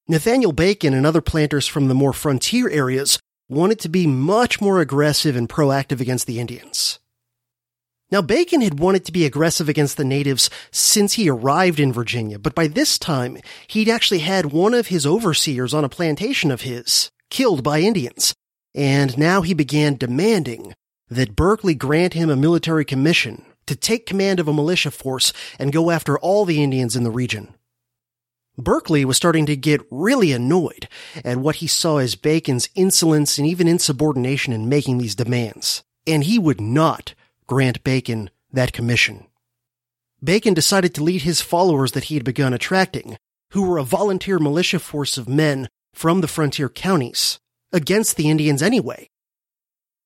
Nathaniel 0.08 0.52
Bacon 0.52 0.94
and 0.94 1.04
other 1.04 1.20
planters 1.20 1.66
from 1.66 1.88
the 1.88 1.94
more 1.94 2.14
frontier 2.14 2.70
areas 2.70 3.18
wanted 3.48 3.78
to 3.80 3.88
be 3.88 4.06
much 4.06 4.60
more 4.60 4.80
aggressive 4.80 5.36
and 5.36 5.48
proactive 5.48 6.00
against 6.00 6.26
the 6.26 6.40
Indians. 6.40 6.98
Now, 8.10 8.22
Bacon 8.22 8.62
had 8.62 8.80
wanted 8.80 9.04
to 9.04 9.12
be 9.12 9.26
aggressive 9.26 9.68
against 9.68 9.98
the 9.98 10.04
natives 10.04 10.48
since 10.70 11.14
he 11.14 11.28
arrived 11.28 11.78
in 11.78 11.92
Virginia, 11.92 12.38
but 12.38 12.54
by 12.54 12.66
this 12.66 12.98
time, 12.98 13.36
he'd 13.66 13.90
actually 13.90 14.20
had 14.20 14.46
one 14.46 14.72
of 14.72 14.86
his 14.86 15.06
overseers 15.06 15.74
on 15.74 15.84
a 15.84 15.90
plantation 15.90 16.50
of 16.50 16.62
his 16.62 17.10
killed 17.28 17.62
by 17.62 17.80
Indians, 17.80 18.34
and 18.74 19.16
now 19.18 19.42
he 19.42 19.54
began 19.54 19.96
demanding 19.96 20.74
that 21.08 21.36
Berkeley 21.36 21.74
grant 21.74 22.14
him 22.14 22.30
a 22.30 22.36
military 22.36 22.84
commission 22.84 23.44
to 23.66 23.76
take 23.76 24.06
command 24.06 24.40
of 24.40 24.48
a 24.48 24.52
militia 24.52 24.90
force 24.90 25.32
and 25.58 25.72
go 25.72 25.90
after 25.90 26.18
all 26.18 26.44
the 26.44 26.62
Indians 26.62 26.96
in 26.96 27.04
the 27.04 27.10
region. 27.10 27.54
Berkeley 28.56 29.04
was 29.04 29.16
starting 29.16 29.46
to 29.46 29.56
get 29.56 29.86
really 29.90 30.32
annoyed 30.32 30.88
at 31.24 31.36
what 31.36 31.56
he 31.56 31.66
saw 31.68 31.98
as 31.98 32.16
Bacon's 32.16 32.68
insolence 32.74 33.38
and 33.38 33.46
even 33.46 33.68
insubordination 33.68 34.52
in 34.52 34.68
making 34.68 34.98
these 34.98 35.14
demands, 35.14 35.84
and 36.06 36.24
he 36.24 36.38
would 36.38 36.60
not 36.60 37.14
grant 37.46 37.84
Bacon 37.84 38.30
that 38.52 38.72
commission. 38.72 39.26
Bacon 40.22 40.54
decided 40.54 40.94
to 40.94 41.04
lead 41.04 41.22
his 41.22 41.40
followers 41.40 41.92
that 41.92 42.04
he 42.04 42.14
had 42.16 42.24
begun 42.24 42.52
attracting, 42.52 43.16
who 43.52 43.62
were 43.62 43.78
a 43.78 43.84
volunteer 43.84 44.40
militia 44.40 44.80
force 44.80 45.16
of 45.16 45.28
men 45.28 45.68
from 45.94 46.20
the 46.20 46.28
frontier 46.28 46.68
counties, 46.68 47.38
against 47.72 48.16
the 48.16 48.30
Indians 48.30 48.62
anyway. 48.62 49.08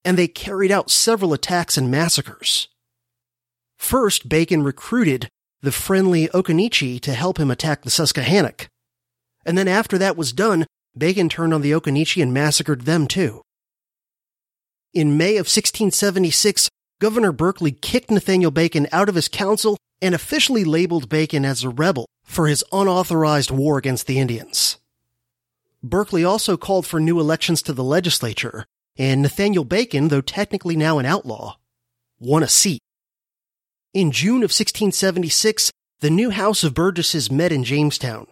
And 0.04 0.18
they 0.18 0.28
carried 0.28 0.72
out 0.72 0.90
several 0.90 1.32
attacks 1.32 1.76
and 1.76 1.90
massacres. 1.90 2.68
First, 3.78 4.28
Bacon 4.28 4.62
recruited 4.62 5.28
the 5.60 5.72
friendly 5.72 6.28
Occaneechi 6.28 7.00
to 7.00 7.14
help 7.14 7.38
him 7.38 7.50
attack 7.50 7.82
the 7.82 7.90
Susquehannock. 7.90 8.68
And 9.46 9.56
then 9.56 9.68
after 9.68 9.98
that 9.98 10.16
was 10.16 10.32
done, 10.32 10.66
Bacon 10.96 11.28
turned 11.28 11.54
on 11.54 11.62
the 11.62 11.72
Occaneechi 11.72 12.22
and 12.22 12.34
massacred 12.34 12.82
them 12.82 13.06
too. 13.06 13.42
In 14.92 15.16
May 15.16 15.32
of 15.32 15.46
1676, 15.46 16.68
Governor 17.00 17.32
Berkeley 17.32 17.72
kicked 17.72 18.10
Nathaniel 18.10 18.50
Bacon 18.50 18.86
out 18.92 19.08
of 19.08 19.14
his 19.14 19.28
council 19.28 19.78
and 20.00 20.14
officially 20.14 20.64
labeled 20.64 21.08
Bacon 21.08 21.44
as 21.44 21.64
a 21.64 21.70
rebel 21.70 22.06
for 22.24 22.46
his 22.46 22.64
unauthorized 22.72 23.50
war 23.50 23.78
against 23.78 24.06
the 24.06 24.18
Indians. 24.18 24.78
Berkeley 25.82 26.24
also 26.24 26.56
called 26.56 26.86
for 26.86 27.00
new 27.00 27.18
elections 27.18 27.60
to 27.62 27.72
the 27.72 27.82
legislature, 27.82 28.66
and 28.96 29.20
Nathaniel 29.20 29.64
Bacon, 29.64 30.08
though 30.08 30.20
technically 30.20 30.76
now 30.76 30.98
an 30.98 31.06
outlaw, 31.06 31.56
won 32.20 32.42
a 32.42 32.48
seat. 32.48 32.80
In 33.92 34.12
June 34.12 34.38
of 34.38 34.52
1676, 34.52 35.72
the 36.00 36.10
new 36.10 36.30
House 36.30 36.62
of 36.62 36.74
Burgesses 36.74 37.30
met 37.30 37.52
in 37.52 37.64
Jamestown. 37.64 38.26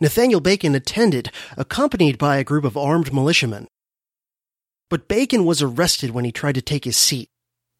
Nathaniel 0.00 0.40
Bacon 0.40 0.74
attended, 0.74 1.30
accompanied 1.56 2.16
by 2.16 2.36
a 2.36 2.44
group 2.44 2.64
of 2.64 2.76
armed 2.76 3.12
militiamen. 3.12 3.66
But 4.88 5.08
Bacon 5.08 5.44
was 5.44 5.62
arrested 5.62 6.10
when 6.10 6.24
he 6.24 6.32
tried 6.32 6.54
to 6.54 6.62
take 6.62 6.84
his 6.84 6.96
seat. 6.96 7.28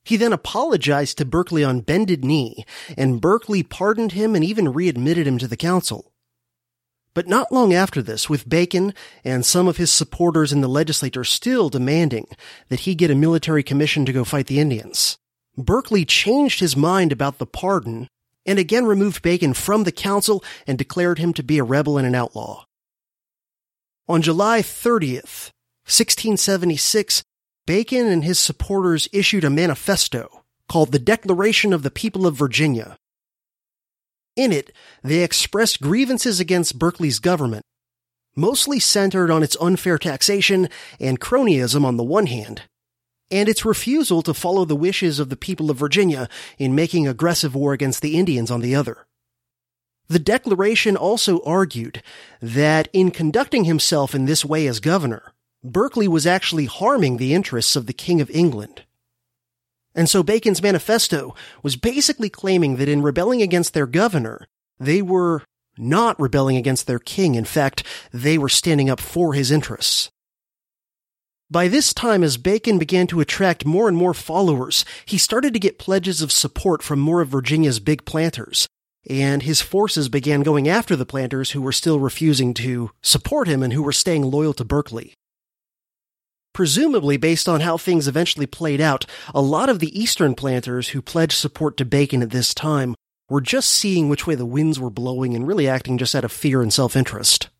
He 0.04 0.16
then 0.16 0.32
apologized 0.32 1.18
to 1.18 1.24
Berkeley 1.24 1.62
on 1.62 1.80
bended 1.80 2.24
knee, 2.24 2.64
and 2.96 3.20
Berkeley 3.20 3.62
pardoned 3.62 4.12
him 4.12 4.34
and 4.34 4.44
even 4.44 4.72
readmitted 4.72 5.26
him 5.26 5.38
to 5.38 5.48
the 5.48 5.56
council. 5.56 6.12
But 7.16 7.28
not 7.28 7.50
long 7.50 7.72
after 7.72 8.02
this, 8.02 8.28
with 8.28 8.46
Bacon 8.46 8.92
and 9.24 9.42
some 9.42 9.68
of 9.68 9.78
his 9.78 9.90
supporters 9.90 10.52
in 10.52 10.60
the 10.60 10.68
legislature 10.68 11.24
still 11.24 11.70
demanding 11.70 12.26
that 12.68 12.80
he 12.80 12.94
get 12.94 13.10
a 13.10 13.14
military 13.14 13.62
commission 13.62 14.04
to 14.04 14.12
go 14.12 14.22
fight 14.22 14.48
the 14.48 14.60
Indians, 14.60 15.16
Berkeley 15.56 16.04
changed 16.04 16.60
his 16.60 16.76
mind 16.76 17.12
about 17.12 17.38
the 17.38 17.46
pardon 17.46 18.08
and 18.44 18.58
again 18.58 18.84
removed 18.84 19.22
Bacon 19.22 19.54
from 19.54 19.84
the 19.84 19.92
council 19.92 20.44
and 20.66 20.76
declared 20.76 21.18
him 21.18 21.32
to 21.32 21.42
be 21.42 21.56
a 21.56 21.64
rebel 21.64 21.96
and 21.96 22.06
an 22.06 22.14
outlaw. 22.14 22.66
On 24.06 24.20
July 24.20 24.60
30th, 24.60 25.52
1676, 25.86 27.22
Bacon 27.64 28.06
and 28.08 28.24
his 28.24 28.38
supporters 28.38 29.08
issued 29.10 29.44
a 29.44 29.48
manifesto 29.48 30.42
called 30.68 30.92
the 30.92 30.98
Declaration 30.98 31.72
of 31.72 31.82
the 31.82 31.90
People 31.90 32.26
of 32.26 32.36
Virginia. 32.36 32.98
In 34.36 34.52
it, 34.52 34.72
they 35.02 35.24
expressed 35.24 35.80
grievances 35.80 36.38
against 36.38 36.78
Berkeley's 36.78 37.18
government, 37.18 37.64
mostly 38.36 38.78
centered 38.78 39.30
on 39.30 39.42
its 39.42 39.56
unfair 39.60 39.98
taxation 39.98 40.68
and 41.00 41.18
cronyism 41.18 41.84
on 41.84 41.96
the 41.96 42.04
one 42.04 42.26
hand, 42.26 42.62
and 43.30 43.48
its 43.48 43.64
refusal 43.64 44.22
to 44.22 44.34
follow 44.34 44.64
the 44.66 44.76
wishes 44.76 45.18
of 45.18 45.30
the 45.30 45.36
people 45.36 45.70
of 45.70 45.78
Virginia 45.78 46.28
in 46.58 46.74
making 46.74 47.08
aggressive 47.08 47.54
war 47.54 47.72
against 47.72 48.02
the 48.02 48.18
Indians 48.18 48.50
on 48.50 48.60
the 48.60 48.74
other. 48.74 49.06
The 50.08 50.18
Declaration 50.20 50.96
also 50.96 51.42
argued 51.42 52.02
that 52.40 52.88
in 52.92 53.10
conducting 53.10 53.64
himself 53.64 54.14
in 54.14 54.26
this 54.26 54.44
way 54.44 54.66
as 54.66 54.78
governor, 54.78 55.32
Berkeley 55.64 56.06
was 56.06 56.26
actually 56.26 56.66
harming 56.66 57.16
the 57.16 57.34
interests 57.34 57.74
of 57.74 57.86
the 57.86 57.92
King 57.92 58.20
of 58.20 58.30
England. 58.30 58.84
And 59.96 60.10
so 60.10 60.22
Bacon's 60.22 60.62
manifesto 60.62 61.34
was 61.62 61.74
basically 61.74 62.28
claiming 62.28 62.76
that 62.76 62.88
in 62.88 63.02
rebelling 63.02 63.40
against 63.40 63.72
their 63.72 63.86
governor, 63.86 64.46
they 64.78 65.00
were 65.00 65.42
not 65.78 66.20
rebelling 66.20 66.56
against 66.56 66.86
their 66.86 66.98
king. 66.98 67.34
In 67.34 67.46
fact, 67.46 67.82
they 68.12 68.36
were 68.36 68.50
standing 68.50 68.90
up 68.90 69.00
for 69.00 69.32
his 69.32 69.50
interests. 69.50 70.10
By 71.50 71.68
this 71.68 71.94
time, 71.94 72.22
as 72.22 72.36
Bacon 72.36 72.78
began 72.78 73.06
to 73.06 73.20
attract 73.20 73.64
more 73.64 73.88
and 73.88 73.96
more 73.96 74.14
followers, 74.14 74.84
he 75.06 75.16
started 75.16 75.54
to 75.54 75.60
get 75.60 75.78
pledges 75.78 76.20
of 76.20 76.32
support 76.32 76.82
from 76.82 76.98
more 76.98 77.20
of 77.20 77.28
Virginia's 77.28 77.78
big 77.78 78.04
planters, 78.04 78.66
and 79.08 79.42
his 79.42 79.62
forces 79.62 80.08
began 80.08 80.42
going 80.42 80.68
after 80.68 80.96
the 80.96 81.06
planters 81.06 81.52
who 81.52 81.62
were 81.62 81.72
still 81.72 82.00
refusing 82.00 82.52
to 82.54 82.90
support 83.00 83.46
him 83.46 83.62
and 83.62 83.72
who 83.72 83.82
were 83.82 83.92
staying 83.92 84.24
loyal 84.24 84.54
to 84.54 84.64
Berkeley. 84.64 85.14
Presumably, 86.56 87.18
based 87.18 87.50
on 87.50 87.60
how 87.60 87.76
things 87.76 88.08
eventually 88.08 88.46
played 88.46 88.80
out, 88.80 89.04
a 89.34 89.42
lot 89.42 89.68
of 89.68 89.78
the 89.78 89.92
Eastern 90.00 90.34
planters 90.34 90.88
who 90.88 91.02
pledged 91.02 91.34
support 91.34 91.76
to 91.76 91.84
Bacon 91.84 92.22
at 92.22 92.30
this 92.30 92.54
time 92.54 92.94
were 93.28 93.42
just 93.42 93.68
seeing 93.70 94.08
which 94.08 94.26
way 94.26 94.34
the 94.34 94.46
winds 94.46 94.80
were 94.80 94.88
blowing 94.88 95.34
and 95.34 95.46
really 95.46 95.68
acting 95.68 95.98
just 95.98 96.14
out 96.14 96.24
of 96.24 96.32
fear 96.32 96.62
and 96.62 96.72
self-interest. 96.72 97.50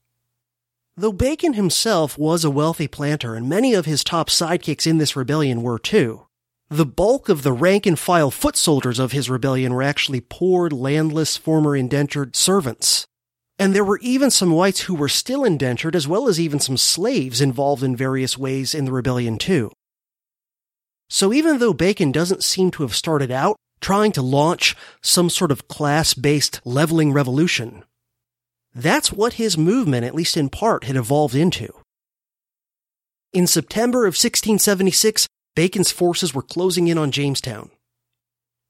Though 0.96 1.12
Bacon 1.12 1.52
himself 1.52 2.16
was 2.16 2.42
a 2.42 2.50
wealthy 2.50 2.88
planter, 2.88 3.34
and 3.34 3.50
many 3.50 3.74
of 3.74 3.84
his 3.84 4.02
top 4.02 4.30
sidekicks 4.30 4.86
in 4.86 4.96
this 4.96 5.14
rebellion 5.14 5.60
were 5.60 5.78
too, 5.78 6.26
the 6.70 6.86
bulk 6.86 7.28
of 7.28 7.42
the 7.42 7.52
rank 7.52 7.84
and 7.84 7.98
file 7.98 8.30
foot 8.30 8.56
soldiers 8.56 8.98
of 8.98 9.12
his 9.12 9.28
rebellion 9.28 9.74
were 9.74 9.82
actually 9.82 10.22
poor, 10.22 10.70
landless, 10.70 11.36
former 11.36 11.76
indentured 11.76 12.34
servants. 12.34 13.04
And 13.58 13.74
there 13.74 13.84
were 13.84 13.98
even 14.02 14.30
some 14.30 14.50
whites 14.50 14.80
who 14.80 14.94
were 14.94 15.08
still 15.08 15.44
indentured, 15.44 15.96
as 15.96 16.06
well 16.06 16.28
as 16.28 16.38
even 16.38 16.60
some 16.60 16.76
slaves 16.76 17.40
involved 17.40 17.82
in 17.82 17.96
various 17.96 18.36
ways 18.36 18.74
in 18.74 18.84
the 18.84 18.92
rebellion 18.92 19.38
too. 19.38 19.70
So 21.08 21.32
even 21.32 21.58
though 21.58 21.72
Bacon 21.72 22.12
doesn't 22.12 22.44
seem 22.44 22.70
to 22.72 22.82
have 22.82 22.94
started 22.94 23.30
out 23.30 23.56
trying 23.80 24.12
to 24.12 24.22
launch 24.22 24.76
some 25.02 25.30
sort 25.30 25.50
of 25.50 25.68
class-based 25.68 26.60
leveling 26.64 27.12
revolution, 27.12 27.84
that's 28.74 29.12
what 29.12 29.34
his 29.34 29.56
movement, 29.56 30.04
at 30.04 30.14
least 30.14 30.36
in 30.36 30.50
part, 30.50 30.84
had 30.84 30.96
evolved 30.96 31.34
into. 31.34 31.72
In 33.32 33.46
September 33.46 34.00
of 34.00 34.12
1676, 34.12 35.26
Bacon's 35.54 35.90
forces 35.90 36.34
were 36.34 36.42
closing 36.42 36.88
in 36.88 36.98
on 36.98 37.10
Jamestown. 37.10 37.70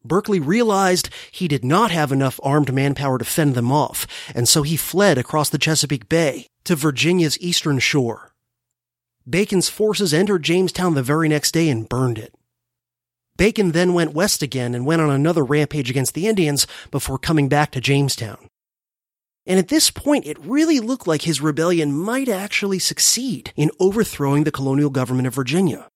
Berkeley 0.07 0.41
realized 0.41 1.11
he 1.31 1.49
did 1.49 1.65
not 1.65 1.91
have 1.91 2.13
enough 2.13 2.41
armed 2.43 2.73
manpower 2.73 3.19
to 3.19 3.25
fend 3.25 3.55
them 3.55 3.71
off, 3.73 4.07
and 4.35 4.49
so 4.49 4.63
he 4.63 4.77
fled 4.77 5.19
across 5.19 5.51
the 5.51 5.59
Chesapeake 5.59 6.09
Bay 6.09 6.47
to 6.65 6.77
Virginia's 6.77 7.39
eastern 7.41 7.79
shore. 7.79 8.33
Bacon's 9.29 9.69
forces 9.69 10.15
entered 10.15 10.45
Jamestown 10.45 10.95
the 10.95 11.03
very 11.03 11.29
next 11.29 11.53
day 11.53 11.69
and 11.69 11.89
burned 11.89 12.19
it. 12.19 12.33
Bacon 13.37 13.73
then 13.73 13.93
went 13.93 14.15
west 14.15 14.43
again 14.43 14.75
and 14.75 14.87
went 14.87 15.03
on 15.03 15.11
another 15.11 15.45
rampage 15.45 15.91
against 15.91 16.15
the 16.15 16.27
Indians 16.27 16.67
before 16.91 17.19
coming 17.19 17.49
back 17.49 17.71
to 17.73 17.81
Jamestown. 17.81 18.49
And 19.47 19.59
at 19.59 19.69
this 19.69 19.91
point, 19.91 20.27
it 20.27 20.39
really 20.41 20.81
looked 20.81 21.07
like 21.07 21.23
his 21.23 21.41
rebellion 21.41 21.93
might 21.93 22.29
actually 22.29 22.79
succeed 22.79 23.53
in 23.57 23.71
overthrowing 23.79 24.45
the 24.45 24.51
colonial 24.51 24.91
government 24.91 25.29
of 25.29 25.35
Virginia. 25.35 25.89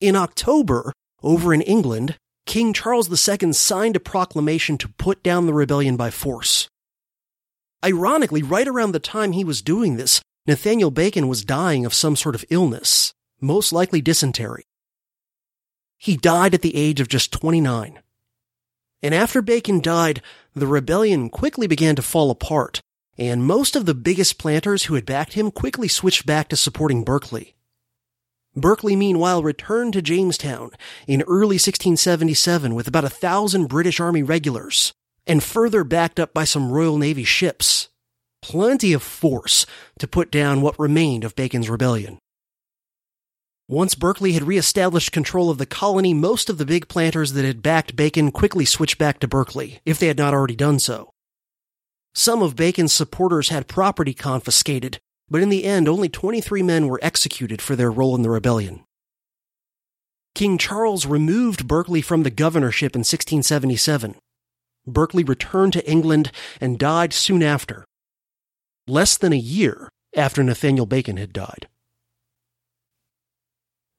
In 0.00 0.16
October, 0.16 0.92
over 1.22 1.52
in 1.52 1.60
England, 1.60 2.16
King 2.48 2.72
Charles 2.72 3.10
II 3.28 3.52
signed 3.52 3.94
a 3.94 4.00
proclamation 4.00 4.78
to 4.78 4.88
put 4.88 5.22
down 5.22 5.44
the 5.44 5.52
rebellion 5.52 5.98
by 5.98 6.10
force. 6.10 6.66
Ironically, 7.84 8.42
right 8.42 8.66
around 8.66 8.92
the 8.92 8.98
time 8.98 9.32
he 9.32 9.44
was 9.44 9.60
doing 9.60 9.98
this, 9.98 10.22
Nathaniel 10.46 10.90
Bacon 10.90 11.28
was 11.28 11.44
dying 11.44 11.84
of 11.84 11.92
some 11.92 12.16
sort 12.16 12.34
of 12.34 12.46
illness, 12.48 13.12
most 13.38 13.70
likely 13.70 14.00
dysentery. 14.00 14.64
He 15.98 16.16
died 16.16 16.54
at 16.54 16.62
the 16.62 16.74
age 16.74 17.00
of 17.00 17.08
just 17.08 17.32
29. 17.32 18.00
And 19.02 19.14
after 19.14 19.42
Bacon 19.42 19.82
died, 19.82 20.22
the 20.54 20.66
rebellion 20.66 21.28
quickly 21.28 21.66
began 21.66 21.96
to 21.96 22.02
fall 22.02 22.30
apart, 22.30 22.80
and 23.18 23.44
most 23.44 23.76
of 23.76 23.84
the 23.84 23.92
biggest 23.92 24.38
planters 24.38 24.84
who 24.84 24.94
had 24.94 25.04
backed 25.04 25.34
him 25.34 25.50
quickly 25.50 25.86
switched 25.86 26.24
back 26.24 26.48
to 26.48 26.56
supporting 26.56 27.04
Berkeley. 27.04 27.57
Berkeley, 28.60 28.96
meanwhile, 28.96 29.42
returned 29.42 29.92
to 29.94 30.02
Jamestown 30.02 30.70
in 31.06 31.22
early 31.22 31.56
1677 31.56 32.74
with 32.74 32.88
about 32.88 33.04
a 33.04 33.10
thousand 33.10 33.66
British 33.66 34.00
Army 34.00 34.22
regulars, 34.22 34.92
and 35.26 35.42
further 35.42 35.84
backed 35.84 36.20
up 36.20 36.34
by 36.34 36.44
some 36.44 36.72
Royal 36.72 36.98
Navy 36.98 37.24
ships. 37.24 37.88
Plenty 38.40 38.92
of 38.92 39.02
force 39.02 39.66
to 39.98 40.06
put 40.06 40.30
down 40.30 40.60
what 40.60 40.78
remained 40.78 41.24
of 41.24 41.34
Bacon's 41.34 41.68
rebellion. 41.68 42.18
Once 43.68 43.94
Berkeley 43.94 44.32
had 44.32 44.44
reestablished 44.44 45.12
control 45.12 45.50
of 45.50 45.58
the 45.58 45.66
colony, 45.66 46.14
most 46.14 46.48
of 46.48 46.56
the 46.56 46.64
big 46.64 46.88
planters 46.88 47.34
that 47.34 47.44
had 47.44 47.62
backed 47.62 47.94
Bacon 47.96 48.30
quickly 48.30 48.64
switched 48.64 48.96
back 48.96 49.20
to 49.20 49.28
Berkeley, 49.28 49.80
if 49.84 49.98
they 49.98 50.06
had 50.06 50.16
not 50.16 50.32
already 50.32 50.56
done 50.56 50.78
so. 50.78 51.10
Some 52.14 52.42
of 52.42 52.56
Bacon's 52.56 52.94
supporters 52.94 53.50
had 53.50 53.68
property 53.68 54.14
confiscated, 54.14 55.00
but 55.30 55.42
in 55.42 55.48
the 55.48 55.64
end, 55.64 55.88
only 55.88 56.08
23 56.08 56.62
men 56.62 56.88
were 56.88 57.00
executed 57.02 57.60
for 57.60 57.76
their 57.76 57.90
role 57.90 58.14
in 58.14 58.22
the 58.22 58.30
rebellion. 58.30 58.84
King 60.34 60.58
Charles 60.58 61.06
removed 61.06 61.66
Berkeley 61.66 62.00
from 62.00 62.22
the 62.22 62.30
governorship 62.30 62.94
in 62.94 63.00
1677. 63.00 64.14
Berkeley 64.86 65.24
returned 65.24 65.72
to 65.74 65.90
England 65.90 66.30
and 66.60 66.78
died 66.78 67.12
soon 67.12 67.42
after, 67.42 67.84
less 68.86 69.18
than 69.18 69.32
a 69.32 69.36
year 69.36 69.90
after 70.16 70.42
Nathaniel 70.42 70.86
Bacon 70.86 71.16
had 71.16 71.32
died. 71.32 71.68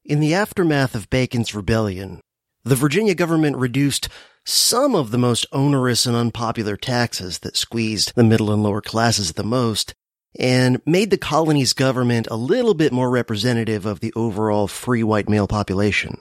In 0.04 0.20
the 0.20 0.34
aftermath 0.34 0.96
of 0.96 1.10
Bacon's 1.10 1.54
rebellion, 1.54 2.22
the 2.64 2.76
Virginia 2.76 3.14
government 3.14 3.58
reduced 3.58 4.10
some 4.46 4.96
of 4.96 5.12
the 5.12 5.18
most 5.18 5.46
onerous 5.52 6.06
and 6.06 6.16
unpopular 6.16 6.76
taxes 6.76 7.40
that 7.40 7.56
squeezed 7.56 8.14
the 8.16 8.24
middle 8.24 8.52
and 8.52 8.64
lower 8.64 8.82
classes 8.82 9.34
the 9.34 9.44
most, 9.44 9.94
and 10.38 10.82
made 10.86 11.10
the 11.10 11.18
colony's 11.18 11.74
government 11.74 12.28
a 12.30 12.36
little 12.36 12.74
bit 12.74 12.92
more 12.92 13.10
representative 13.10 13.86
of 13.86 14.00
the 14.00 14.14
overall 14.16 14.68
free 14.68 15.04
white 15.04 15.30
male 15.30 15.48
population. 15.48 16.18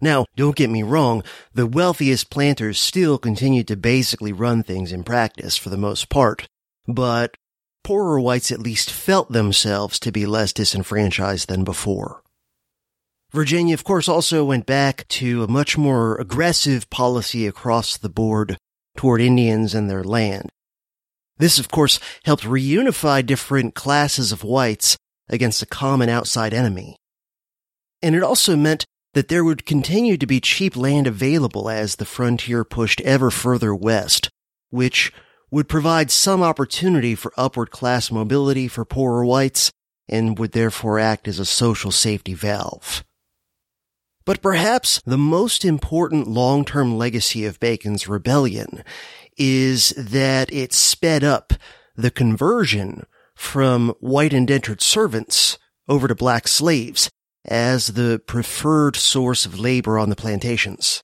Now, 0.00 0.26
don't 0.36 0.56
get 0.56 0.68
me 0.70 0.82
wrong, 0.82 1.22
the 1.54 1.66
wealthiest 1.66 2.30
planters 2.30 2.78
still 2.78 3.18
continued 3.18 3.66
to 3.68 3.76
basically 3.76 4.32
run 4.32 4.62
things 4.62 4.92
in 4.92 5.04
practice 5.04 5.56
for 5.56 5.70
the 5.70 5.78
most 5.78 6.10
part, 6.10 6.48
but 6.86 7.36
poorer 7.82 8.20
whites 8.20 8.52
at 8.52 8.60
least 8.60 8.90
felt 8.90 9.32
themselves 9.32 9.98
to 10.00 10.12
be 10.12 10.26
less 10.26 10.52
disenfranchised 10.52 11.48
than 11.48 11.64
before. 11.64 12.22
Virginia, 13.32 13.74
of 13.74 13.84
course, 13.84 14.08
also 14.08 14.44
went 14.44 14.66
back 14.66 15.06
to 15.08 15.42
a 15.42 15.48
much 15.48 15.78
more 15.78 16.16
aggressive 16.16 16.88
policy 16.90 17.46
across 17.46 17.96
the 17.96 18.08
board 18.08 18.56
toward 18.96 19.20
Indians 19.20 19.74
and 19.74 19.90
their 19.90 20.04
land. 20.04 20.50
This, 21.38 21.58
of 21.58 21.68
course, 21.68 22.00
helped 22.24 22.44
reunify 22.44 23.24
different 23.24 23.74
classes 23.74 24.32
of 24.32 24.44
whites 24.44 24.96
against 25.28 25.62
a 25.62 25.66
common 25.66 26.08
outside 26.08 26.54
enemy. 26.54 26.96
And 28.02 28.14
it 28.14 28.22
also 28.22 28.56
meant 28.56 28.84
that 29.14 29.28
there 29.28 29.44
would 29.44 29.66
continue 29.66 30.16
to 30.16 30.26
be 30.26 30.40
cheap 30.40 30.76
land 30.76 31.06
available 31.06 31.68
as 31.70 31.96
the 31.96 32.04
frontier 32.04 32.64
pushed 32.64 33.00
ever 33.00 33.30
further 33.30 33.74
west, 33.74 34.28
which 34.70 35.12
would 35.50 35.68
provide 35.68 36.10
some 36.10 36.42
opportunity 36.42 37.14
for 37.14 37.32
upward 37.36 37.70
class 37.70 38.10
mobility 38.10 38.68
for 38.68 38.84
poorer 38.84 39.24
whites 39.24 39.70
and 40.08 40.38
would 40.38 40.52
therefore 40.52 40.98
act 40.98 41.26
as 41.28 41.38
a 41.38 41.44
social 41.44 41.90
safety 41.90 42.34
valve. 42.34 43.04
But 44.24 44.42
perhaps 44.42 45.00
the 45.06 45.18
most 45.18 45.64
important 45.64 46.26
long-term 46.26 46.98
legacy 46.98 47.44
of 47.44 47.60
Bacon's 47.60 48.08
rebellion 48.08 48.82
is 49.36 49.90
that 49.90 50.52
it 50.52 50.72
sped 50.72 51.22
up 51.22 51.52
the 51.94 52.10
conversion 52.10 53.04
from 53.34 53.90
white 54.00 54.32
indentured 54.32 54.80
servants 54.80 55.58
over 55.88 56.08
to 56.08 56.14
black 56.14 56.48
slaves 56.48 57.10
as 57.44 57.88
the 57.88 58.20
preferred 58.26 58.96
source 58.96 59.46
of 59.46 59.58
labor 59.58 59.98
on 59.98 60.08
the 60.08 60.16
plantations. 60.16 61.02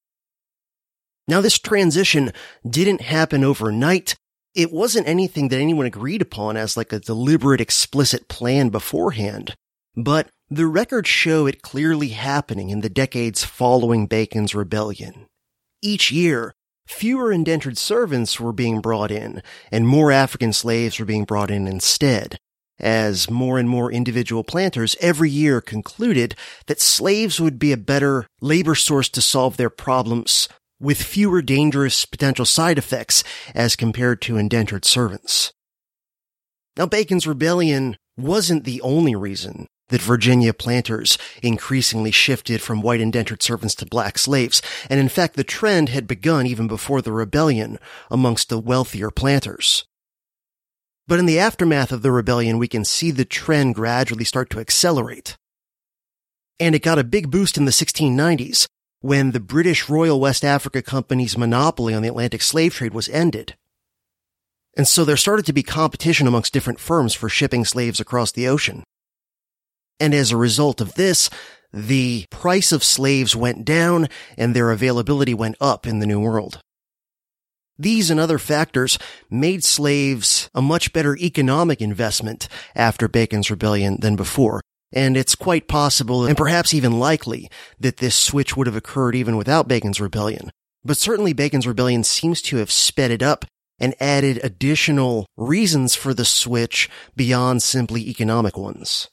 Now 1.28 1.40
this 1.40 1.58
transition 1.58 2.32
didn't 2.68 3.00
happen 3.00 3.44
overnight. 3.44 4.16
It 4.54 4.72
wasn't 4.72 5.08
anything 5.08 5.48
that 5.48 5.60
anyone 5.60 5.86
agreed 5.86 6.20
upon 6.20 6.56
as 6.56 6.76
like 6.76 6.92
a 6.92 6.98
deliberate 6.98 7.60
explicit 7.60 8.28
plan 8.28 8.70
beforehand, 8.70 9.54
but 9.96 10.28
the 10.50 10.66
records 10.66 11.08
show 11.08 11.46
it 11.46 11.62
clearly 11.62 12.08
happening 12.08 12.70
in 12.70 12.80
the 12.80 12.90
decades 12.90 13.44
following 13.44 14.06
Bacon's 14.06 14.54
rebellion. 14.54 15.26
Each 15.80 16.10
year, 16.10 16.54
fewer 16.92 17.32
indentured 17.32 17.78
servants 17.78 18.38
were 18.38 18.52
being 18.52 18.80
brought 18.80 19.10
in, 19.10 19.42
and 19.70 19.88
more 19.88 20.12
African 20.12 20.52
slaves 20.52 20.98
were 20.98 21.04
being 21.04 21.24
brought 21.24 21.50
in 21.50 21.66
instead, 21.66 22.38
as 22.78 23.30
more 23.30 23.58
and 23.58 23.68
more 23.68 23.90
individual 23.90 24.44
planters 24.44 24.96
every 25.00 25.30
year 25.30 25.60
concluded 25.60 26.34
that 26.66 26.80
slaves 26.80 27.40
would 27.40 27.58
be 27.58 27.72
a 27.72 27.76
better 27.76 28.26
labor 28.40 28.74
source 28.74 29.08
to 29.08 29.22
solve 29.22 29.56
their 29.56 29.70
problems 29.70 30.48
with 30.80 31.02
fewer 31.02 31.40
dangerous 31.42 32.04
potential 32.04 32.44
side 32.44 32.78
effects 32.78 33.22
as 33.54 33.76
compared 33.76 34.20
to 34.20 34.36
indentured 34.36 34.84
servants. 34.84 35.52
Now, 36.76 36.86
Bacon's 36.86 37.26
rebellion 37.26 37.96
wasn't 38.16 38.64
the 38.64 38.80
only 38.82 39.14
reason 39.14 39.66
that 39.92 40.02
Virginia 40.02 40.54
planters 40.54 41.18
increasingly 41.42 42.10
shifted 42.10 42.62
from 42.62 42.80
white 42.80 43.00
indentured 43.00 43.42
servants 43.42 43.74
to 43.76 43.86
black 43.86 44.18
slaves, 44.18 44.62
and 44.88 44.98
in 44.98 45.08
fact 45.10 45.36
the 45.36 45.44
trend 45.44 45.90
had 45.90 46.06
begun 46.06 46.46
even 46.46 46.66
before 46.66 47.02
the 47.02 47.12
rebellion 47.12 47.78
amongst 48.10 48.48
the 48.48 48.58
wealthier 48.58 49.10
planters. 49.10 49.84
But 51.06 51.18
in 51.18 51.26
the 51.26 51.38
aftermath 51.38 51.92
of 51.92 52.00
the 52.00 52.10
rebellion, 52.10 52.56
we 52.56 52.68
can 52.68 52.86
see 52.86 53.10
the 53.10 53.26
trend 53.26 53.74
gradually 53.74 54.24
start 54.24 54.48
to 54.50 54.60
accelerate. 54.60 55.36
And 56.58 56.74
it 56.74 56.82
got 56.82 56.98
a 56.98 57.04
big 57.04 57.30
boost 57.30 57.58
in 57.58 57.66
the 57.66 57.70
1690s 57.70 58.66
when 59.00 59.32
the 59.32 59.40
British 59.40 59.90
Royal 59.90 60.18
West 60.18 60.42
Africa 60.42 60.80
Company's 60.80 61.36
monopoly 61.36 61.92
on 61.92 62.00
the 62.00 62.08
Atlantic 62.08 62.40
slave 62.40 62.72
trade 62.72 62.94
was 62.94 63.10
ended. 63.10 63.56
And 64.74 64.88
so 64.88 65.04
there 65.04 65.18
started 65.18 65.44
to 65.46 65.52
be 65.52 65.62
competition 65.62 66.26
amongst 66.26 66.54
different 66.54 66.80
firms 66.80 67.12
for 67.14 67.28
shipping 67.28 67.66
slaves 67.66 68.00
across 68.00 68.32
the 68.32 68.48
ocean. 68.48 68.84
And 70.00 70.14
as 70.14 70.30
a 70.30 70.36
result 70.36 70.80
of 70.80 70.94
this, 70.94 71.30
the 71.72 72.26
price 72.30 72.72
of 72.72 72.84
slaves 72.84 73.34
went 73.34 73.64
down 73.64 74.08
and 74.36 74.54
their 74.54 74.70
availability 74.70 75.34
went 75.34 75.56
up 75.60 75.86
in 75.86 76.00
the 76.00 76.06
New 76.06 76.20
World. 76.20 76.60
These 77.78 78.10
and 78.10 78.20
other 78.20 78.38
factors 78.38 78.98
made 79.30 79.64
slaves 79.64 80.50
a 80.54 80.62
much 80.62 80.92
better 80.92 81.16
economic 81.16 81.80
investment 81.80 82.48
after 82.76 83.08
Bacon's 83.08 83.50
rebellion 83.50 83.98
than 84.00 84.14
before. 84.14 84.60
And 84.92 85.16
it's 85.16 85.34
quite 85.34 85.68
possible 85.68 86.26
and 86.26 86.36
perhaps 86.36 86.74
even 86.74 86.98
likely 86.98 87.50
that 87.80 87.96
this 87.96 88.14
switch 88.14 88.56
would 88.56 88.66
have 88.66 88.76
occurred 88.76 89.14
even 89.14 89.38
without 89.38 89.66
Bacon's 89.66 90.00
rebellion. 90.00 90.50
But 90.84 90.98
certainly 90.98 91.32
Bacon's 91.32 91.66
rebellion 91.66 92.04
seems 92.04 92.42
to 92.42 92.58
have 92.58 92.70
sped 92.70 93.10
it 93.10 93.22
up 93.22 93.46
and 93.78 93.94
added 93.98 94.38
additional 94.44 95.26
reasons 95.36 95.94
for 95.94 96.12
the 96.12 96.26
switch 96.26 96.90
beyond 97.16 97.62
simply 97.62 98.08
economic 98.08 98.56
ones. 98.58 99.08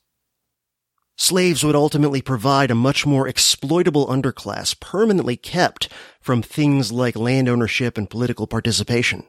Slaves 1.22 1.66
would 1.66 1.76
ultimately 1.76 2.22
provide 2.22 2.72
a 2.72 2.76
much 2.76 3.06
more 3.06 3.28
exploitable 3.28 4.08
underclass 4.08 4.80
permanently 4.80 5.36
kept 5.36 5.90
from 6.22 6.42
things 6.42 6.94
like 6.94 7.18
land 7.18 7.50
ownership 7.50 7.98
and 7.98 8.10
political 8.10 8.48
participation. 8.48 9.26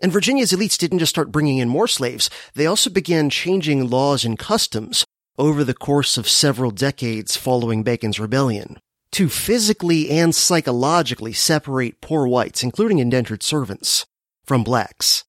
And 0.00 0.10
Virginia's 0.10 0.50
elites 0.50 0.78
didn't 0.78 1.00
just 1.00 1.10
start 1.10 1.30
bringing 1.30 1.58
in 1.58 1.68
more 1.68 1.86
slaves, 1.86 2.30
they 2.54 2.64
also 2.64 2.88
began 2.88 3.28
changing 3.28 3.90
laws 3.90 4.24
and 4.24 4.38
customs 4.38 5.04
over 5.36 5.62
the 5.62 5.74
course 5.74 6.16
of 6.16 6.26
several 6.26 6.70
decades 6.70 7.36
following 7.36 7.82
Bacon's 7.82 8.18
rebellion 8.18 8.78
to 9.12 9.28
physically 9.28 10.08
and 10.08 10.34
psychologically 10.34 11.34
separate 11.34 12.00
poor 12.00 12.26
whites, 12.26 12.62
including 12.62 12.98
indentured 12.98 13.42
servants, 13.42 14.06
from 14.46 14.64
blacks 14.64 15.24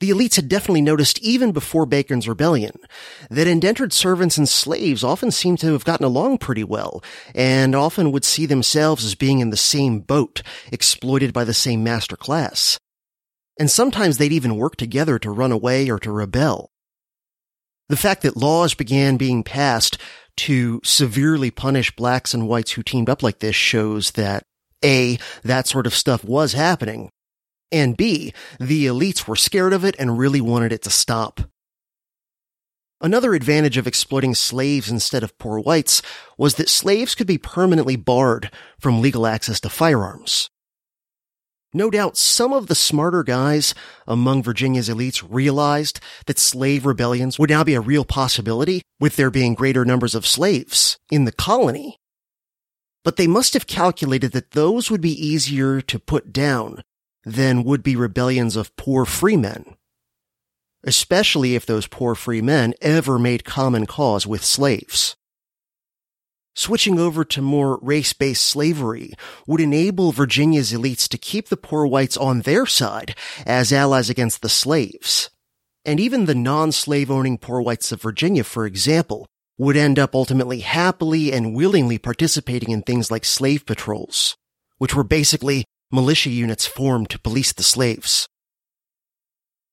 the 0.00 0.10
elites 0.10 0.36
had 0.36 0.48
definitely 0.48 0.82
noticed 0.82 1.18
even 1.20 1.52
before 1.52 1.86
Bacon's 1.86 2.28
rebellion 2.28 2.72
that 3.30 3.46
indentured 3.46 3.92
servants 3.92 4.36
and 4.36 4.48
slaves 4.48 5.04
often 5.04 5.30
seemed 5.30 5.60
to 5.60 5.72
have 5.72 5.84
gotten 5.84 6.04
along 6.04 6.38
pretty 6.38 6.64
well 6.64 7.02
and 7.34 7.74
often 7.74 8.12
would 8.12 8.24
see 8.24 8.44
themselves 8.44 9.04
as 9.04 9.14
being 9.14 9.40
in 9.40 9.50
the 9.50 9.56
same 9.56 10.00
boat, 10.00 10.42
exploited 10.72 11.32
by 11.32 11.44
the 11.44 11.54
same 11.54 11.84
master 11.84 12.16
class. 12.16 12.78
And 13.58 13.70
sometimes 13.70 14.18
they'd 14.18 14.32
even 14.32 14.56
work 14.56 14.76
together 14.76 15.18
to 15.20 15.30
run 15.30 15.52
away 15.52 15.88
or 15.88 15.98
to 16.00 16.10
rebel. 16.10 16.70
The 17.88 17.96
fact 17.96 18.22
that 18.22 18.36
laws 18.36 18.74
began 18.74 19.16
being 19.16 19.44
passed 19.44 19.98
to 20.38 20.80
severely 20.82 21.50
punish 21.50 21.94
blacks 21.94 22.34
and 22.34 22.48
whites 22.48 22.72
who 22.72 22.82
teamed 22.82 23.08
up 23.08 23.22
like 23.22 23.38
this 23.38 23.54
shows 23.54 24.12
that 24.12 24.42
A, 24.84 25.18
that 25.44 25.68
sort 25.68 25.86
of 25.86 25.94
stuff 25.94 26.24
was 26.24 26.54
happening, 26.54 27.10
and 27.70 27.96
B, 27.96 28.32
the 28.58 28.86
elites 28.86 29.26
were 29.26 29.36
scared 29.36 29.72
of 29.72 29.84
it 29.84 29.96
and 29.98 30.18
really 30.18 30.40
wanted 30.40 30.72
it 30.72 30.82
to 30.82 30.90
stop. 30.90 31.40
Another 33.00 33.34
advantage 33.34 33.76
of 33.76 33.86
exploiting 33.86 34.34
slaves 34.34 34.88
instead 34.88 35.22
of 35.22 35.36
poor 35.38 35.58
whites 35.58 36.00
was 36.38 36.54
that 36.54 36.68
slaves 36.68 37.14
could 37.14 37.26
be 37.26 37.36
permanently 37.36 37.96
barred 37.96 38.50
from 38.78 39.02
legal 39.02 39.26
access 39.26 39.60
to 39.60 39.68
firearms. 39.68 40.48
No 41.76 41.90
doubt 41.90 42.16
some 42.16 42.52
of 42.52 42.68
the 42.68 42.76
smarter 42.76 43.24
guys 43.24 43.74
among 44.06 44.44
Virginia's 44.44 44.88
elites 44.88 45.26
realized 45.28 45.98
that 46.26 46.38
slave 46.38 46.86
rebellions 46.86 47.36
would 47.36 47.50
now 47.50 47.64
be 47.64 47.74
a 47.74 47.80
real 47.80 48.04
possibility 48.04 48.80
with 49.00 49.16
there 49.16 49.30
being 49.30 49.54
greater 49.54 49.84
numbers 49.84 50.14
of 50.14 50.24
slaves 50.24 50.96
in 51.10 51.24
the 51.24 51.32
colony. 51.32 51.98
But 53.02 53.16
they 53.16 53.26
must 53.26 53.54
have 53.54 53.66
calculated 53.66 54.30
that 54.32 54.52
those 54.52 54.88
would 54.88 55.00
be 55.00 55.26
easier 55.26 55.80
to 55.80 55.98
put 55.98 56.32
down 56.32 56.82
than 57.24 57.64
would 57.64 57.82
be 57.82 57.96
rebellions 57.96 58.56
of 58.56 58.74
poor 58.76 59.04
freemen. 59.04 59.76
Especially 60.84 61.54
if 61.54 61.64
those 61.64 61.86
poor 61.86 62.14
free 62.14 62.42
men 62.42 62.74
ever 62.82 63.18
made 63.18 63.44
common 63.44 63.86
cause 63.86 64.26
with 64.26 64.44
slaves. 64.44 65.16
Switching 66.54 67.00
over 67.00 67.24
to 67.24 67.42
more 67.42 67.80
race-based 67.82 68.44
slavery 68.44 69.12
would 69.46 69.60
enable 69.60 70.12
Virginia's 70.12 70.72
elites 70.72 71.08
to 71.08 71.18
keep 71.18 71.48
the 71.48 71.56
poor 71.56 71.84
whites 71.84 72.16
on 72.16 72.42
their 72.42 72.64
side 72.64 73.16
as 73.44 73.72
allies 73.72 74.08
against 74.08 74.40
the 74.40 74.48
slaves. 74.48 75.30
And 75.84 75.98
even 75.98 76.26
the 76.26 76.34
non-slave 76.34 77.10
owning 77.10 77.38
poor 77.38 77.60
whites 77.60 77.90
of 77.90 78.02
Virginia, 78.02 78.44
for 78.44 78.66
example, 78.66 79.26
would 79.58 79.76
end 79.76 79.98
up 79.98 80.14
ultimately 80.14 80.60
happily 80.60 81.32
and 81.32 81.54
willingly 81.54 81.98
participating 81.98 82.70
in 82.70 82.82
things 82.82 83.10
like 83.10 83.24
slave 83.24 83.66
patrols, 83.66 84.36
which 84.78 84.94
were 84.94 85.04
basically 85.04 85.64
militia 85.94 86.30
units 86.30 86.66
formed 86.66 87.08
to 87.10 87.18
police 87.18 87.52
the 87.52 87.62
slaves. 87.62 88.26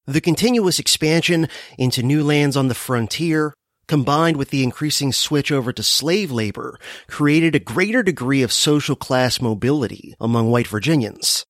The 0.06 0.22
continuous 0.22 0.80
expansion 0.80 1.50
into 1.78 2.04
new 2.04 2.24
lands 2.24 2.56
on 2.56 2.68
the 2.68 2.76
frontier 2.76 3.54
combined 3.92 4.38
with 4.38 4.52
the 4.52 4.64
increasing 4.64 5.12
switch 5.12 5.52
over 5.52 5.74
to 5.74 5.84
slave 5.84 6.32
labor, 6.32 6.80
created 7.08 7.54
a 7.54 7.60
greater 7.60 8.02
degree 8.02 8.42
of 8.42 8.50
social 8.50 8.96
class 8.96 9.42
mobility 9.42 10.16
among 10.18 10.50
white 10.50 10.68
Virginians. 10.68 11.46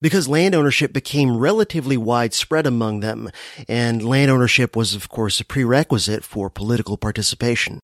Because 0.00 0.28
land 0.28 0.54
ownership 0.54 0.92
became 0.92 1.36
relatively 1.36 1.96
widespread 1.96 2.68
among 2.68 3.00
them, 3.00 3.30
and 3.66 4.08
land 4.08 4.30
ownership 4.30 4.76
was 4.76 4.94
of 4.94 5.08
course 5.08 5.40
a 5.40 5.44
prerequisite 5.44 6.22
for 6.22 6.48
political 6.48 6.96
participation. 6.96 7.80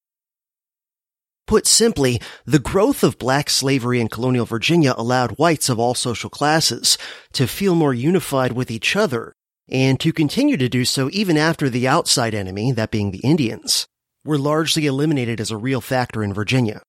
Put 1.47 1.67
simply, 1.67 2.21
the 2.47 2.59
growth 2.59 3.03
of 3.03 3.19
black 3.19 3.51
slavery 3.51 4.01
in 4.01 4.09
colonial 4.09 4.47
Virginia 4.47 4.95
allowed 4.97 5.39
whites 5.39 5.69
of 5.69 5.79
all 5.79 5.95
social 5.95 6.31
classes 6.31 6.97
to 7.33 7.47
feel 7.47 7.75
more 7.75 7.93
unified 7.93 8.53
with 8.53 8.71
each 8.71 8.97
other 8.97 9.35
and 9.69 9.99
to 10.01 10.13
continue 10.13 10.57
to 10.57 10.69
do 10.69 10.85
so 10.85 11.11
even 11.13 11.37
after 11.37 11.69
the 11.69 11.89
outside 11.89 12.35
enemy, 12.35 12.73
that 12.73 12.91
being 12.91 13.11
the 13.11 13.21
Indians, 13.21 13.87
were 14.25 14.39
largely 14.39 14.87
eliminated 14.87 15.41
as 15.41 15.51
a 15.51 15.57
real 15.57 15.81
factor 15.81 16.23
in 16.23 16.33
Virginia. 16.33 16.83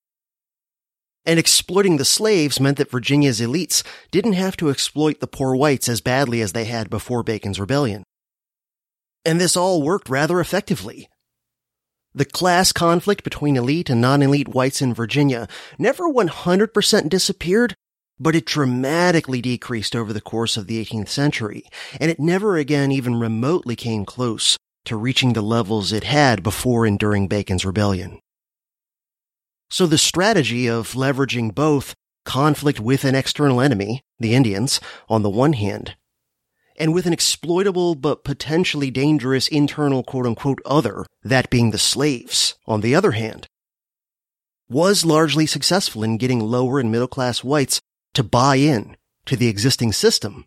And 1.25 1.39
exploiting 1.39 1.97
the 1.97 2.05
slaves 2.05 2.59
meant 2.59 2.77
that 2.77 2.91
Virginia's 2.91 3.41
elites 3.41 3.83
didn't 4.11 4.33
have 4.33 4.55
to 4.57 4.69
exploit 4.69 5.19
the 5.19 5.27
poor 5.27 5.55
whites 5.55 5.89
as 5.89 5.99
badly 5.99 6.41
as 6.41 6.53
they 6.53 6.65
had 6.65 6.89
before 6.89 7.23
Bacon's 7.23 7.59
Rebellion. 7.59 8.03
And 9.25 9.41
this 9.41 9.57
all 9.57 9.81
worked 9.81 10.07
rather 10.07 10.39
effectively. 10.39 11.09
The 12.15 12.23
class 12.23 12.71
conflict 12.71 13.25
between 13.25 13.57
elite 13.57 13.89
and 13.89 13.99
non-elite 13.99 14.47
whites 14.47 14.81
in 14.81 14.93
Virginia 14.93 15.49
never 15.77 16.09
100% 16.09 17.09
disappeared, 17.09 17.75
but 18.17 18.37
it 18.37 18.45
dramatically 18.45 19.41
decreased 19.41 19.97
over 19.97 20.13
the 20.13 20.21
course 20.21 20.55
of 20.55 20.67
the 20.67 20.81
18th 20.81 21.09
century, 21.09 21.65
and 21.99 22.09
it 22.09 22.17
never 22.17 22.55
again 22.55 22.89
even 22.89 23.19
remotely 23.19 23.75
came 23.75 24.05
close 24.05 24.57
to 24.85 24.95
reaching 24.95 25.33
the 25.33 25.41
levels 25.41 25.91
it 25.91 26.05
had 26.05 26.41
before 26.41 26.85
and 26.85 26.97
during 26.97 27.27
Bacon's 27.27 27.65
rebellion. 27.65 28.19
So 29.69 29.85
the 29.85 29.97
strategy 29.97 30.69
of 30.69 30.93
leveraging 30.93 31.53
both 31.53 31.95
conflict 32.23 32.79
with 32.79 33.03
an 33.03 33.13
external 33.13 33.59
enemy, 33.59 34.03
the 34.19 34.35
Indians, 34.35 34.79
on 35.09 35.21
the 35.21 35.29
one 35.29 35.51
hand, 35.51 35.97
and 36.77 36.93
with 36.93 37.05
an 37.05 37.13
exploitable 37.13 37.95
but 37.95 38.23
potentially 38.23 38.91
dangerous 38.91 39.47
internal 39.47 40.03
quote 40.03 40.25
unquote 40.25 40.59
other, 40.65 41.05
that 41.23 41.49
being 41.49 41.71
the 41.71 41.79
slaves, 41.79 42.55
on 42.65 42.81
the 42.81 42.95
other 42.95 43.11
hand, 43.11 43.47
was 44.69 45.05
largely 45.05 45.45
successful 45.45 46.03
in 46.03 46.17
getting 46.17 46.39
lower 46.39 46.79
and 46.79 46.91
middle 46.91 47.07
class 47.07 47.43
whites 47.43 47.79
to 48.13 48.23
buy 48.23 48.55
in 48.55 48.97
to 49.25 49.35
the 49.35 49.47
existing 49.47 49.91
system 49.91 50.45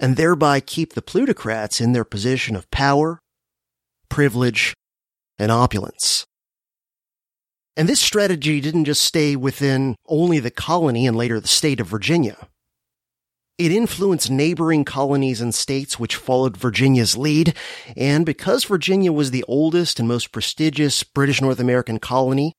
and 0.00 0.16
thereby 0.16 0.60
keep 0.60 0.94
the 0.94 1.02
plutocrats 1.02 1.80
in 1.80 1.92
their 1.92 2.04
position 2.04 2.56
of 2.56 2.70
power, 2.70 3.20
privilege, 4.08 4.74
and 5.38 5.52
opulence. 5.52 6.26
And 7.76 7.88
this 7.88 8.00
strategy 8.00 8.60
didn't 8.60 8.84
just 8.84 9.02
stay 9.02 9.36
within 9.36 9.94
only 10.06 10.40
the 10.40 10.50
colony 10.50 11.06
and 11.06 11.16
later 11.16 11.40
the 11.40 11.48
state 11.48 11.80
of 11.80 11.86
Virginia. 11.86 12.48
It 13.62 13.70
influenced 13.70 14.28
neighboring 14.28 14.84
colonies 14.84 15.40
and 15.40 15.54
states 15.54 15.96
which 15.96 16.16
followed 16.16 16.56
Virginia's 16.56 17.16
lead, 17.16 17.54
and 17.96 18.26
because 18.26 18.64
Virginia 18.64 19.12
was 19.12 19.30
the 19.30 19.44
oldest 19.46 20.00
and 20.00 20.08
most 20.08 20.32
prestigious 20.32 21.04
British 21.04 21.40
North 21.40 21.60
American 21.60 22.00
colony, 22.00 22.54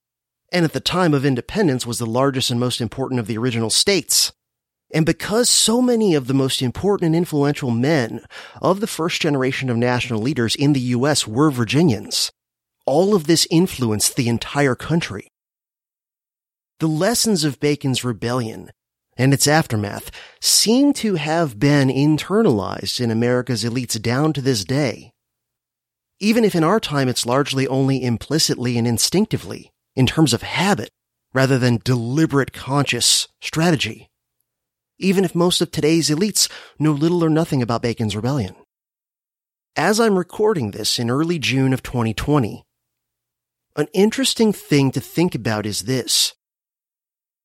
and 0.49 0.63
at 0.63 0.71
the 0.71 0.79
time 0.79 1.13
of 1.13 1.25
independence 1.25 1.85
was 1.85 1.99
the 1.99 2.05
largest 2.05 2.51
and 2.51 2.57
most 2.57 2.79
important 2.79 3.19
of 3.19 3.27
the 3.27 3.37
original 3.37 3.69
states. 3.69 4.31
And 4.93 5.05
because 5.05 5.49
so 5.49 5.81
many 5.81 6.15
of 6.15 6.27
the 6.27 6.33
most 6.33 6.61
important 6.61 7.07
and 7.07 7.15
influential 7.17 7.69
men 7.69 8.23
of 8.61 8.79
the 8.79 8.87
first 8.87 9.21
generation 9.21 9.69
of 9.69 9.75
national 9.75 10.21
leaders 10.21 10.55
in 10.55 10.71
the 10.71 10.93
U.S. 10.95 11.27
were 11.27 11.51
Virginians, 11.51 12.31
all 12.85 13.13
of 13.13 13.27
this 13.27 13.45
influenced 13.51 14.15
the 14.15 14.29
entire 14.29 14.73
country. 14.73 15.27
The 16.79 16.87
lessons 16.87 17.43
of 17.43 17.59
Bacon's 17.59 18.05
rebellion 18.05 18.69
and 19.17 19.33
its 19.33 19.47
aftermath 19.47 20.11
seem 20.41 20.93
to 20.93 21.15
have 21.15 21.59
been 21.59 21.89
internalized 21.89 22.99
in 22.99 23.11
America's 23.11 23.63
elites 23.63 24.01
down 24.01 24.33
to 24.33 24.41
this 24.41 24.63
day. 24.63 25.11
Even 26.19 26.43
if 26.43 26.55
in 26.55 26.63
our 26.63 26.79
time 26.79 27.07
it's 27.07 27.25
largely 27.25 27.67
only 27.67 28.03
implicitly 28.03 28.77
and 28.77 28.87
instinctively 28.87 29.71
in 29.95 30.05
terms 30.05 30.33
of 30.33 30.41
habit 30.41 30.89
rather 31.33 31.57
than 31.57 31.81
deliberate 31.83 32.53
conscious 32.53 33.27
strategy. 33.41 34.09
Even 34.99 35.25
if 35.25 35.35
most 35.35 35.61
of 35.61 35.71
today's 35.71 36.09
elites 36.09 36.49
know 36.79 36.91
little 36.91 37.23
or 37.23 37.29
nothing 37.29 37.61
about 37.61 37.81
Bacon's 37.81 38.15
rebellion. 38.15 38.55
As 39.75 39.99
I'm 39.99 40.17
recording 40.17 40.71
this 40.71 40.99
in 40.99 41.09
early 41.09 41.39
June 41.39 41.73
of 41.73 41.81
2020, 41.81 42.63
an 43.75 43.87
interesting 43.91 44.53
thing 44.53 44.91
to 44.91 45.01
think 45.01 45.33
about 45.33 45.65
is 45.65 45.81
this. 45.81 46.35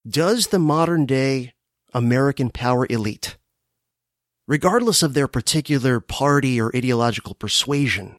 Does 0.06 0.48
the 0.48 0.58
modern 0.58 1.06
day 1.06 1.52
American 1.94 2.50
power 2.50 2.86
elite, 2.90 3.36
regardless 4.46 5.02
of 5.02 5.14
their 5.14 5.28
particular 5.28 6.00
party 6.00 6.60
or 6.60 6.74
ideological 6.76 7.34
persuasion, 7.34 8.16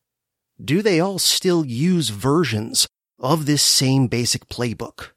do 0.64 0.82
they 0.82 1.00
all 1.00 1.20
still 1.20 1.66
use 1.66 2.10
versions 2.10 2.88
of 3.20 3.46
this 3.46 3.62
same 3.62 4.08
basic 4.08 4.48
playbook? 4.48 5.10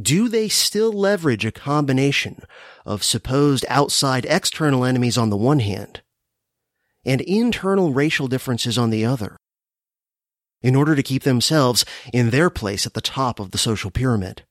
Do 0.00 0.28
they 0.28 0.48
still 0.48 0.92
leverage 0.92 1.44
a 1.44 1.52
combination 1.52 2.42
of 2.84 3.02
supposed 3.02 3.64
outside 3.68 4.26
external 4.26 4.84
enemies 4.84 5.16
on 5.16 5.30
the 5.30 5.36
one 5.36 5.60
hand 5.60 6.02
and 7.04 7.20
internal 7.22 7.92
racial 7.92 8.28
differences 8.28 8.76
on 8.76 8.90
the 8.90 9.04
other 9.04 9.36
in 10.60 10.74
order 10.74 10.94
to 10.94 11.02
keep 11.02 11.22
themselves 11.22 11.84
in 12.12 12.30
their 12.30 12.50
place 12.50 12.84
at 12.84 12.94
the 12.94 13.00
top 13.00 13.40
of 13.40 13.50
the 13.52 13.58
social 13.58 13.90
pyramid? 13.90 14.42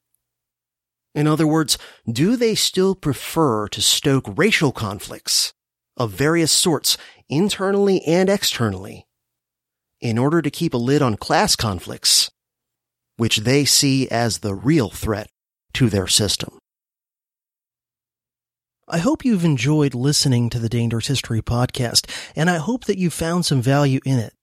In 1.17 1.25
other 1.25 1.47
words, 1.47 1.79
do 2.07 2.35
they 2.35 2.53
still 2.53 2.93
prefer 2.93 3.67
to 3.69 3.81
stoke 3.81 4.37
racial 4.37 4.71
conflicts 4.71 5.51
of 5.97 6.11
various 6.11 6.51
sorts 6.51 6.95
internally 7.27 8.03
and 8.05 8.29
externally 8.29 9.07
in 9.99 10.19
order 10.19 10.43
to 10.43 10.51
keep 10.51 10.75
a 10.75 10.77
lid 10.77 11.01
on 11.01 11.17
class 11.17 11.55
conflicts, 11.55 12.29
which 13.15 13.37
they 13.37 13.65
see 13.65 14.07
as 14.09 14.37
the 14.37 14.53
real 14.53 14.91
threat 14.91 15.27
to 15.73 15.89
their 15.89 16.05
system. 16.05 16.59
I 18.87 18.99
hope 18.99 19.25
you've 19.25 19.43
enjoyed 19.43 19.95
listening 19.95 20.51
to 20.51 20.59
the 20.59 20.69
Dangerous 20.69 21.07
History 21.07 21.41
podcast, 21.41 22.07
and 22.35 22.47
I 22.47 22.57
hope 22.57 22.85
that 22.85 22.99
you 22.99 23.09
found 23.09 23.43
some 23.43 23.63
value 23.63 24.01
in 24.05 24.19
it. 24.19 24.33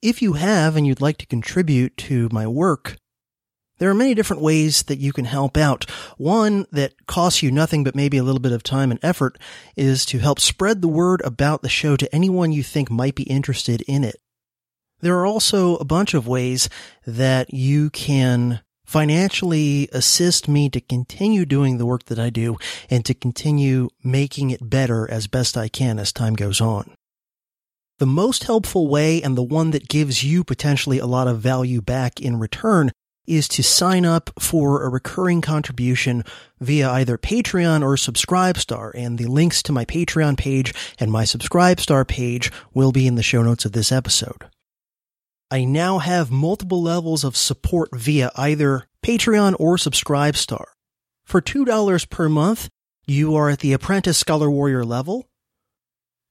If 0.00 0.22
you 0.22 0.34
have 0.34 0.76
and 0.76 0.86
you'd 0.86 1.00
like 1.00 1.16
to 1.18 1.26
contribute 1.26 1.96
to 1.96 2.28
my 2.30 2.46
work, 2.46 2.98
there 3.78 3.90
are 3.90 3.94
many 3.94 4.14
different 4.14 4.42
ways 4.42 4.84
that 4.84 4.98
you 4.98 5.12
can 5.12 5.24
help 5.24 5.56
out. 5.56 5.90
One 6.16 6.66
that 6.70 7.06
costs 7.06 7.42
you 7.42 7.50
nothing 7.50 7.84
but 7.84 7.96
maybe 7.96 8.16
a 8.16 8.22
little 8.22 8.40
bit 8.40 8.52
of 8.52 8.62
time 8.62 8.90
and 8.90 9.00
effort 9.02 9.38
is 9.76 10.04
to 10.06 10.18
help 10.18 10.38
spread 10.38 10.80
the 10.80 10.88
word 10.88 11.20
about 11.24 11.62
the 11.62 11.68
show 11.68 11.96
to 11.96 12.14
anyone 12.14 12.52
you 12.52 12.62
think 12.62 12.90
might 12.90 13.14
be 13.14 13.24
interested 13.24 13.82
in 13.82 14.04
it. 14.04 14.16
There 15.00 15.18
are 15.18 15.26
also 15.26 15.76
a 15.76 15.84
bunch 15.84 16.14
of 16.14 16.28
ways 16.28 16.68
that 17.06 17.52
you 17.52 17.90
can 17.90 18.60
financially 18.86 19.88
assist 19.92 20.46
me 20.46 20.68
to 20.70 20.80
continue 20.80 21.44
doing 21.44 21.78
the 21.78 21.86
work 21.86 22.04
that 22.04 22.18
I 22.18 22.30
do 22.30 22.56
and 22.88 23.04
to 23.06 23.14
continue 23.14 23.88
making 24.02 24.50
it 24.50 24.70
better 24.70 25.10
as 25.10 25.26
best 25.26 25.56
I 25.56 25.68
can 25.68 25.98
as 25.98 26.12
time 26.12 26.34
goes 26.34 26.60
on. 26.60 26.94
The 27.98 28.06
most 28.06 28.44
helpful 28.44 28.88
way 28.88 29.22
and 29.22 29.36
the 29.36 29.42
one 29.42 29.70
that 29.70 29.88
gives 29.88 30.22
you 30.24 30.44
potentially 30.44 30.98
a 30.98 31.06
lot 31.06 31.28
of 31.28 31.40
value 31.40 31.80
back 31.80 32.20
in 32.20 32.38
return 32.38 32.90
is 33.26 33.48
to 33.48 33.62
sign 33.62 34.04
up 34.04 34.30
for 34.38 34.82
a 34.82 34.88
recurring 34.88 35.40
contribution 35.40 36.24
via 36.60 36.90
either 36.90 37.18
Patreon 37.18 37.82
or 37.82 37.96
Subscribestar, 37.96 38.92
and 38.94 39.18
the 39.18 39.26
links 39.26 39.62
to 39.62 39.72
my 39.72 39.84
Patreon 39.84 40.36
page 40.36 40.74
and 40.98 41.10
my 41.10 41.24
Subscribestar 41.24 42.06
page 42.06 42.50
will 42.72 42.92
be 42.92 43.06
in 43.06 43.14
the 43.14 43.22
show 43.22 43.42
notes 43.42 43.64
of 43.64 43.72
this 43.72 43.90
episode. 43.92 44.46
I 45.50 45.64
now 45.64 45.98
have 45.98 46.30
multiple 46.30 46.82
levels 46.82 47.22
of 47.22 47.36
support 47.36 47.90
via 47.94 48.30
either 48.36 48.88
Patreon 49.02 49.56
or 49.58 49.76
Subscribestar. 49.76 50.64
For 51.24 51.40
$2 51.40 52.10
per 52.10 52.28
month, 52.28 52.68
you 53.06 53.36
are 53.36 53.50
at 53.50 53.60
the 53.60 53.72
Apprentice 53.72 54.18
Scholar 54.18 54.50
Warrior 54.50 54.84
level, 54.84 55.28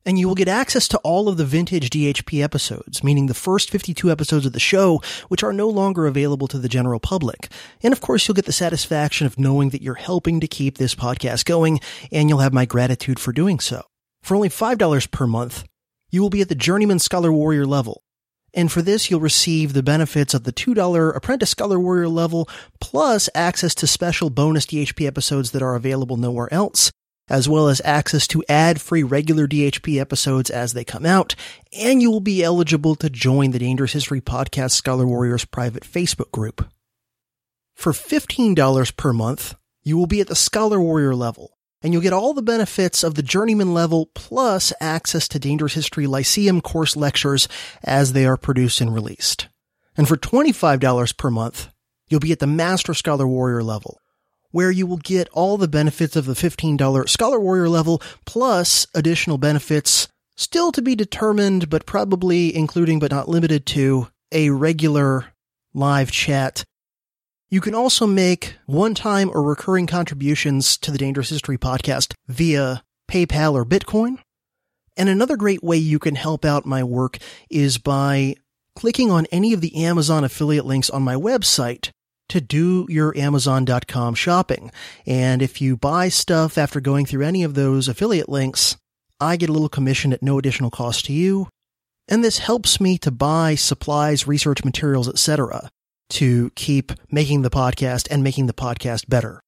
and 0.06 0.20
you 0.20 0.28
will 0.28 0.36
get 0.36 0.48
access 0.48 0.88
to 0.90 0.98
all 1.00 1.30
of 1.30 1.38
the 1.38 1.46
vintage 1.46 1.90
DHP 1.90 2.44
episodes, 2.44 3.04
meaning 3.04 3.28
the 3.28 3.34
first 3.34 3.70
52 3.70 4.12
episodes 4.12 4.46
of 4.46 4.54
the 4.54 4.60
show, 4.60 5.02
which 5.28 5.44
are 5.44 5.54
no 5.54 5.70
longer 5.70 6.08
available 6.08 6.48
to 6.48 6.58
the 6.58 6.70
general 6.70 7.00
public. 7.00 7.52
And 7.82 7.94
of 7.94 8.02
course, 8.02 8.28
you'll 8.28 8.36
get 8.36 8.46
the 8.46 8.52
satisfaction 8.52 9.28
of 9.28 9.40
knowing 9.40 9.70
that 9.70 9.82
you're 9.82 9.96
helping 9.96 10.40
to 10.40 10.48
keep 10.48 10.78
this 10.78 10.96
podcast 10.96 11.46
going, 11.46 11.80
and 12.12 12.30
you'll 12.30 12.40
have 12.40 12.54
my 12.54 12.66
gratitude 12.66 13.20
for 13.20 13.32
doing 13.32 13.60
so. 13.60 13.84
For 14.22 14.36
only 14.36 14.50
$5 14.50 15.12
per 15.12 15.28
month, 15.28 15.64
you 16.10 16.22
will 16.22 16.30
be 16.30 16.42
at 16.42 16.50
the 16.50 16.56
Journeyman 16.56 17.00
Scholar 17.00 17.32
Warrior 17.32 17.66
level. 17.66 18.04
And 18.54 18.72
for 18.72 18.82
this, 18.82 19.10
you'll 19.10 19.20
receive 19.20 19.74
the 19.74 19.82
benefits 19.82 20.34
of 20.34 20.44
the 20.44 20.54
$2 20.54 21.16
Apprentice 21.16 21.50
Scholar 21.50 21.80
Warrior 21.80 22.08
level, 22.08 22.48
plus 22.80 23.28
access 23.34 23.74
to 23.76 23.88
special 23.88 24.30
bonus 24.30 24.66
DHP 24.68 25.08
episodes 25.08 25.52
that 25.52 25.64
are 25.64 25.76
available 25.76 26.18
nowhere 26.18 26.54
else, 26.54 26.92
as 27.30 27.48
well 27.48 27.68
as 27.68 27.82
access 27.86 28.28
to 28.28 28.44
ad-free 28.50 29.04
regular 29.04 29.48
DHP 29.48 30.00
episodes 30.00 30.50
as 30.50 30.74
they 30.74 30.84
come 30.84 31.06
out, 31.06 31.36
and 31.72 32.02
you 32.02 32.12
will 32.12 32.20
be 32.20 32.44
eligible 32.44 32.96
to 32.96 33.10
join 33.10 33.52
the 33.52 33.60
Dangerous 33.60 33.94
History 33.94 34.22
Podcast 34.22 34.72
Scholar 34.72 35.06
Warriors 35.06 35.46
private 35.46 35.84
Facebook 35.84 36.32
group. 36.32 36.68
For 37.76 37.92
$15 37.92 38.98
per 38.98 39.14
month, 39.14 39.56
you 39.84 39.98
will 39.98 40.08
be 40.08 40.22
at 40.22 40.28
the 40.28 40.36
Scholar 40.36 40.80
Warrior 40.80 41.16
level, 41.16 41.58
and 41.82 41.92
you'll 41.92 42.02
get 42.02 42.14
all 42.14 42.34
the 42.34 42.42
benefits 42.42 43.04
of 43.04 43.16
the 43.16 43.24
Journeyman 43.24 43.74
level 43.74 44.10
plus 44.14 44.72
access 44.80 45.28
to 45.30 45.40
Dangerous 45.40 45.74
History 45.74 46.08
Lyceum 46.08 46.62
course 46.62 46.96
lectures 46.96 47.48
as 47.84 48.14
they 48.14 48.26
are 48.26 48.38
produced 48.38 48.80
and 48.80 48.94
released. 48.94 49.50
And 49.98 50.08
for 50.08 50.18
$25 50.18 51.18
per 51.18 51.30
month, 51.30 51.70
you'll 52.08 52.20
be 52.20 52.32
at 52.32 52.40
the 52.40 52.48
Master 52.48 52.94
Scholar 52.94 53.28
Warrior 53.28 53.64
level, 53.64 54.00
where 54.54 54.72
you 54.72 54.86
will 54.88 54.98
get 54.98 55.28
all 55.30 55.58
the 55.58 55.68
benefits 55.68 56.16
of 56.16 56.26
the 56.26 56.34
$15 56.34 57.10
Scholar 57.10 57.40
Warrior 57.40 57.68
level 57.68 58.02
plus 58.26 58.88
additional 58.94 59.40
benefits 59.40 60.08
still 60.38 60.72
to 60.72 60.82
be 60.82 60.96
determined, 60.96 61.70
but 61.70 61.88
probably 61.88 62.56
including 62.56 63.00
but 63.00 63.12
not 63.12 63.28
limited 63.28 63.66
to 63.66 64.08
a 64.32 64.52
regular 64.52 65.26
live 65.74 66.12
chat. 66.12 66.64
You 67.50 67.62
can 67.62 67.74
also 67.74 68.06
make 68.06 68.56
one-time 68.68 69.32
or 69.34 69.42
recurring 69.42 69.88
contributions 69.88 70.78
to 70.78 70.92
the 70.92 70.98
Dangerous 71.00 71.30
History 71.30 71.58
podcast 71.58 72.14
via 72.28 72.84
PayPal 73.10 73.54
or 73.54 73.66
Bitcoin. 73.66 74.20
And 74.96 75.10
another 75.10 75.36
great 75.36 75.64
way 75.64 75.78
you 75.78 75.98
can 75.98 76.14
help 76.14 76.46
out 76.46 76.66
my 76.66 76.84
work 76.84 77.18
is 77.50 77.80
by 77.80 78.36
clicking 78.76 79.10
on 79.10 79.26
any 79.32 79.54
of 79.54 79.62
the 79.62 79.84
Amazon 79.84 80.24
affiliate 80.24 80.66
links 80.66 80.92
on 80.92 81.02
my 81.02 81.16
website 81.16 81.90
to 82.30 82.42
do 82.42 82.86
your 82.90 83.16
Amazon.com 83.18 84.16
shopping. 84.16 84.72
And 85.06 85.42
if 85.42 85.62
you 85.62 85.78
buy 85.78 86.10
stuff 86.10 86.58
after 86.58 86.80
going 86.80 87.06
through 87.06 87.26
any 87.26 87.44
of 87.44 87.54
those 87.54 87.88
affiliate 87.88 88.30
links, 88.30 88.78
I 89.20 89.38
get 89.38 89.50
a 89.50 89.54
little 89.54 89.70
commission 89.70 90.14
at 90.14 90.24
no 90.24 90.38
additional 90.38 90.72
cost 90.72 91.06
to 91.06 91.14
you. 91.14 91.48
And 92.08 92.24
this 92.24 92.40
helps 92.40 92.82
me 92.82 92.98
to 93.00 93.12
buy 93.12 93.56
supplies, 93.56 94.28
research 94.28 94.66
materials, 94.66 95.08
etc. 95.08 95.70
to 96.10 96.52
keep 96.56 96.92
making 97.10 97.42
the 97.42 97.50
podcast 97.50 98.08
and 98.12 98.24
making 98.24 98.48
the 98.48 98.54
podcast 98.54 99.08
better. 99.08 99.42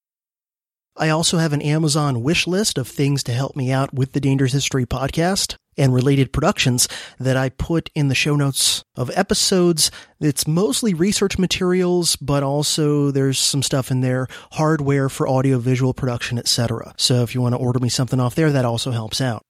I 0.97 1.09
also 1.09 1.39
have 1.39 1.51
an 1.51 1.61
Amazon 1.61 2.23
wish 2.23 2.47
list 2.47 2.77
of 2.77 2.87
things 2.87 3.21
to 3.23 3.33
help 3.33 3.55
me 3.55 3.69
out 3.69 3.93
with 3.93 4.13
the 4.13 4.21
Dangerous 4.21 4.53
History 4.53 4.85
podcast 4.85 5.57
and 5.77 5.93
related 5.93 6.31
productions 6.31 6.87
that 7.19 7.35
I 7.35 7.49
put 7.49 7.89
in 7.93 8.07
the 8.07 8.15
show 8.15 8.37
notes 8.37 8.81
of 8.95 9.11
episodes. 9.13 9.91
It's 10.21 10.47
mostly 10.47 10.93
research 10.93 11.37
materials, 11.37 12.15
but 12.15 12.43
also 12.43 13.11
there's 13.11 13.37
some 13.37 13.61
stuff 13.61 13.91
in 13.91 13.99
there, 13.99 14.27
hardware 14.53 15.09
for 15.09 15.27
audio 15.27 15.59
visual 15.59 15.93
production, 15.93 16.39
etc. 16.39 16.93
So 16.95 17.23
if 17.23 17.35
you 17.35 17.41
want 17.41 17.55
to 17.55 17.59
order 17.59 17.79
me 17.79 17.89
something 17.89 18.21
off 18.21 18.35
there, 18.35 18.53
that 18.53 18.63
also 18.63 18.91
helps 18.91 19.19
out. 19.19 19.41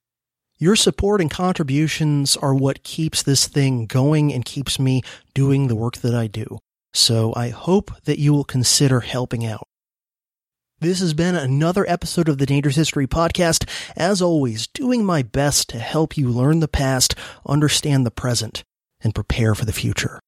Your 0.58 0.76
support 0.76 1.22
and 1.22 1.30
contributions 1.30 2.38
are 2.38 2.56
what 2.56 2.82
keeps 2.82 3.22
this 3.22 3.48
thing 3.48 3.86
going 3.86 4.34
and 4.34 4.44
keeps 4.44 4.80
me 4.80 5.04
doing 5.36 5.68
the 5.68 5.76
work 5.76 5.98
that 5.98 6.16
I 6.16 6.26
do. 6.26 6.58
So 6.92 7.34
I 7.36 7.50
hope 7.50 7.92
that 8.06 8.18
you 8.18 8.34
will 8.34 8.46
consider 8.46 9.02
helping 9.02 9.46
out. 9.46 9.68
This 10.82 11.00
has 11.00 11.14
been 11.14 11.36
another 11.36 11.90
episode 11.90 12.28
of 12.28 12.38
the 12.38 12.46
Dangerous 12.46 12.76
History 12.76 13.08
Podcast. 13.08 13.66
As 13.96 14.22
always, 14.22 14.68
doing 14.68 15.06
my 15.06 15.22
best 15.24 15.70
to 15.70 15.80
help 15.80 16.18
you 16.18 16.28
learn 16.28 16.60
the 16.60 16.68
past, 16.68 17.16
understand 17.46 18.06
the 18.06 18.12
present, 18.12 18.66
and 19.00 19.16
prepare 19.16 19.56
for 19.56 19.64
the 19.64 19.72
future. 19.72 20.20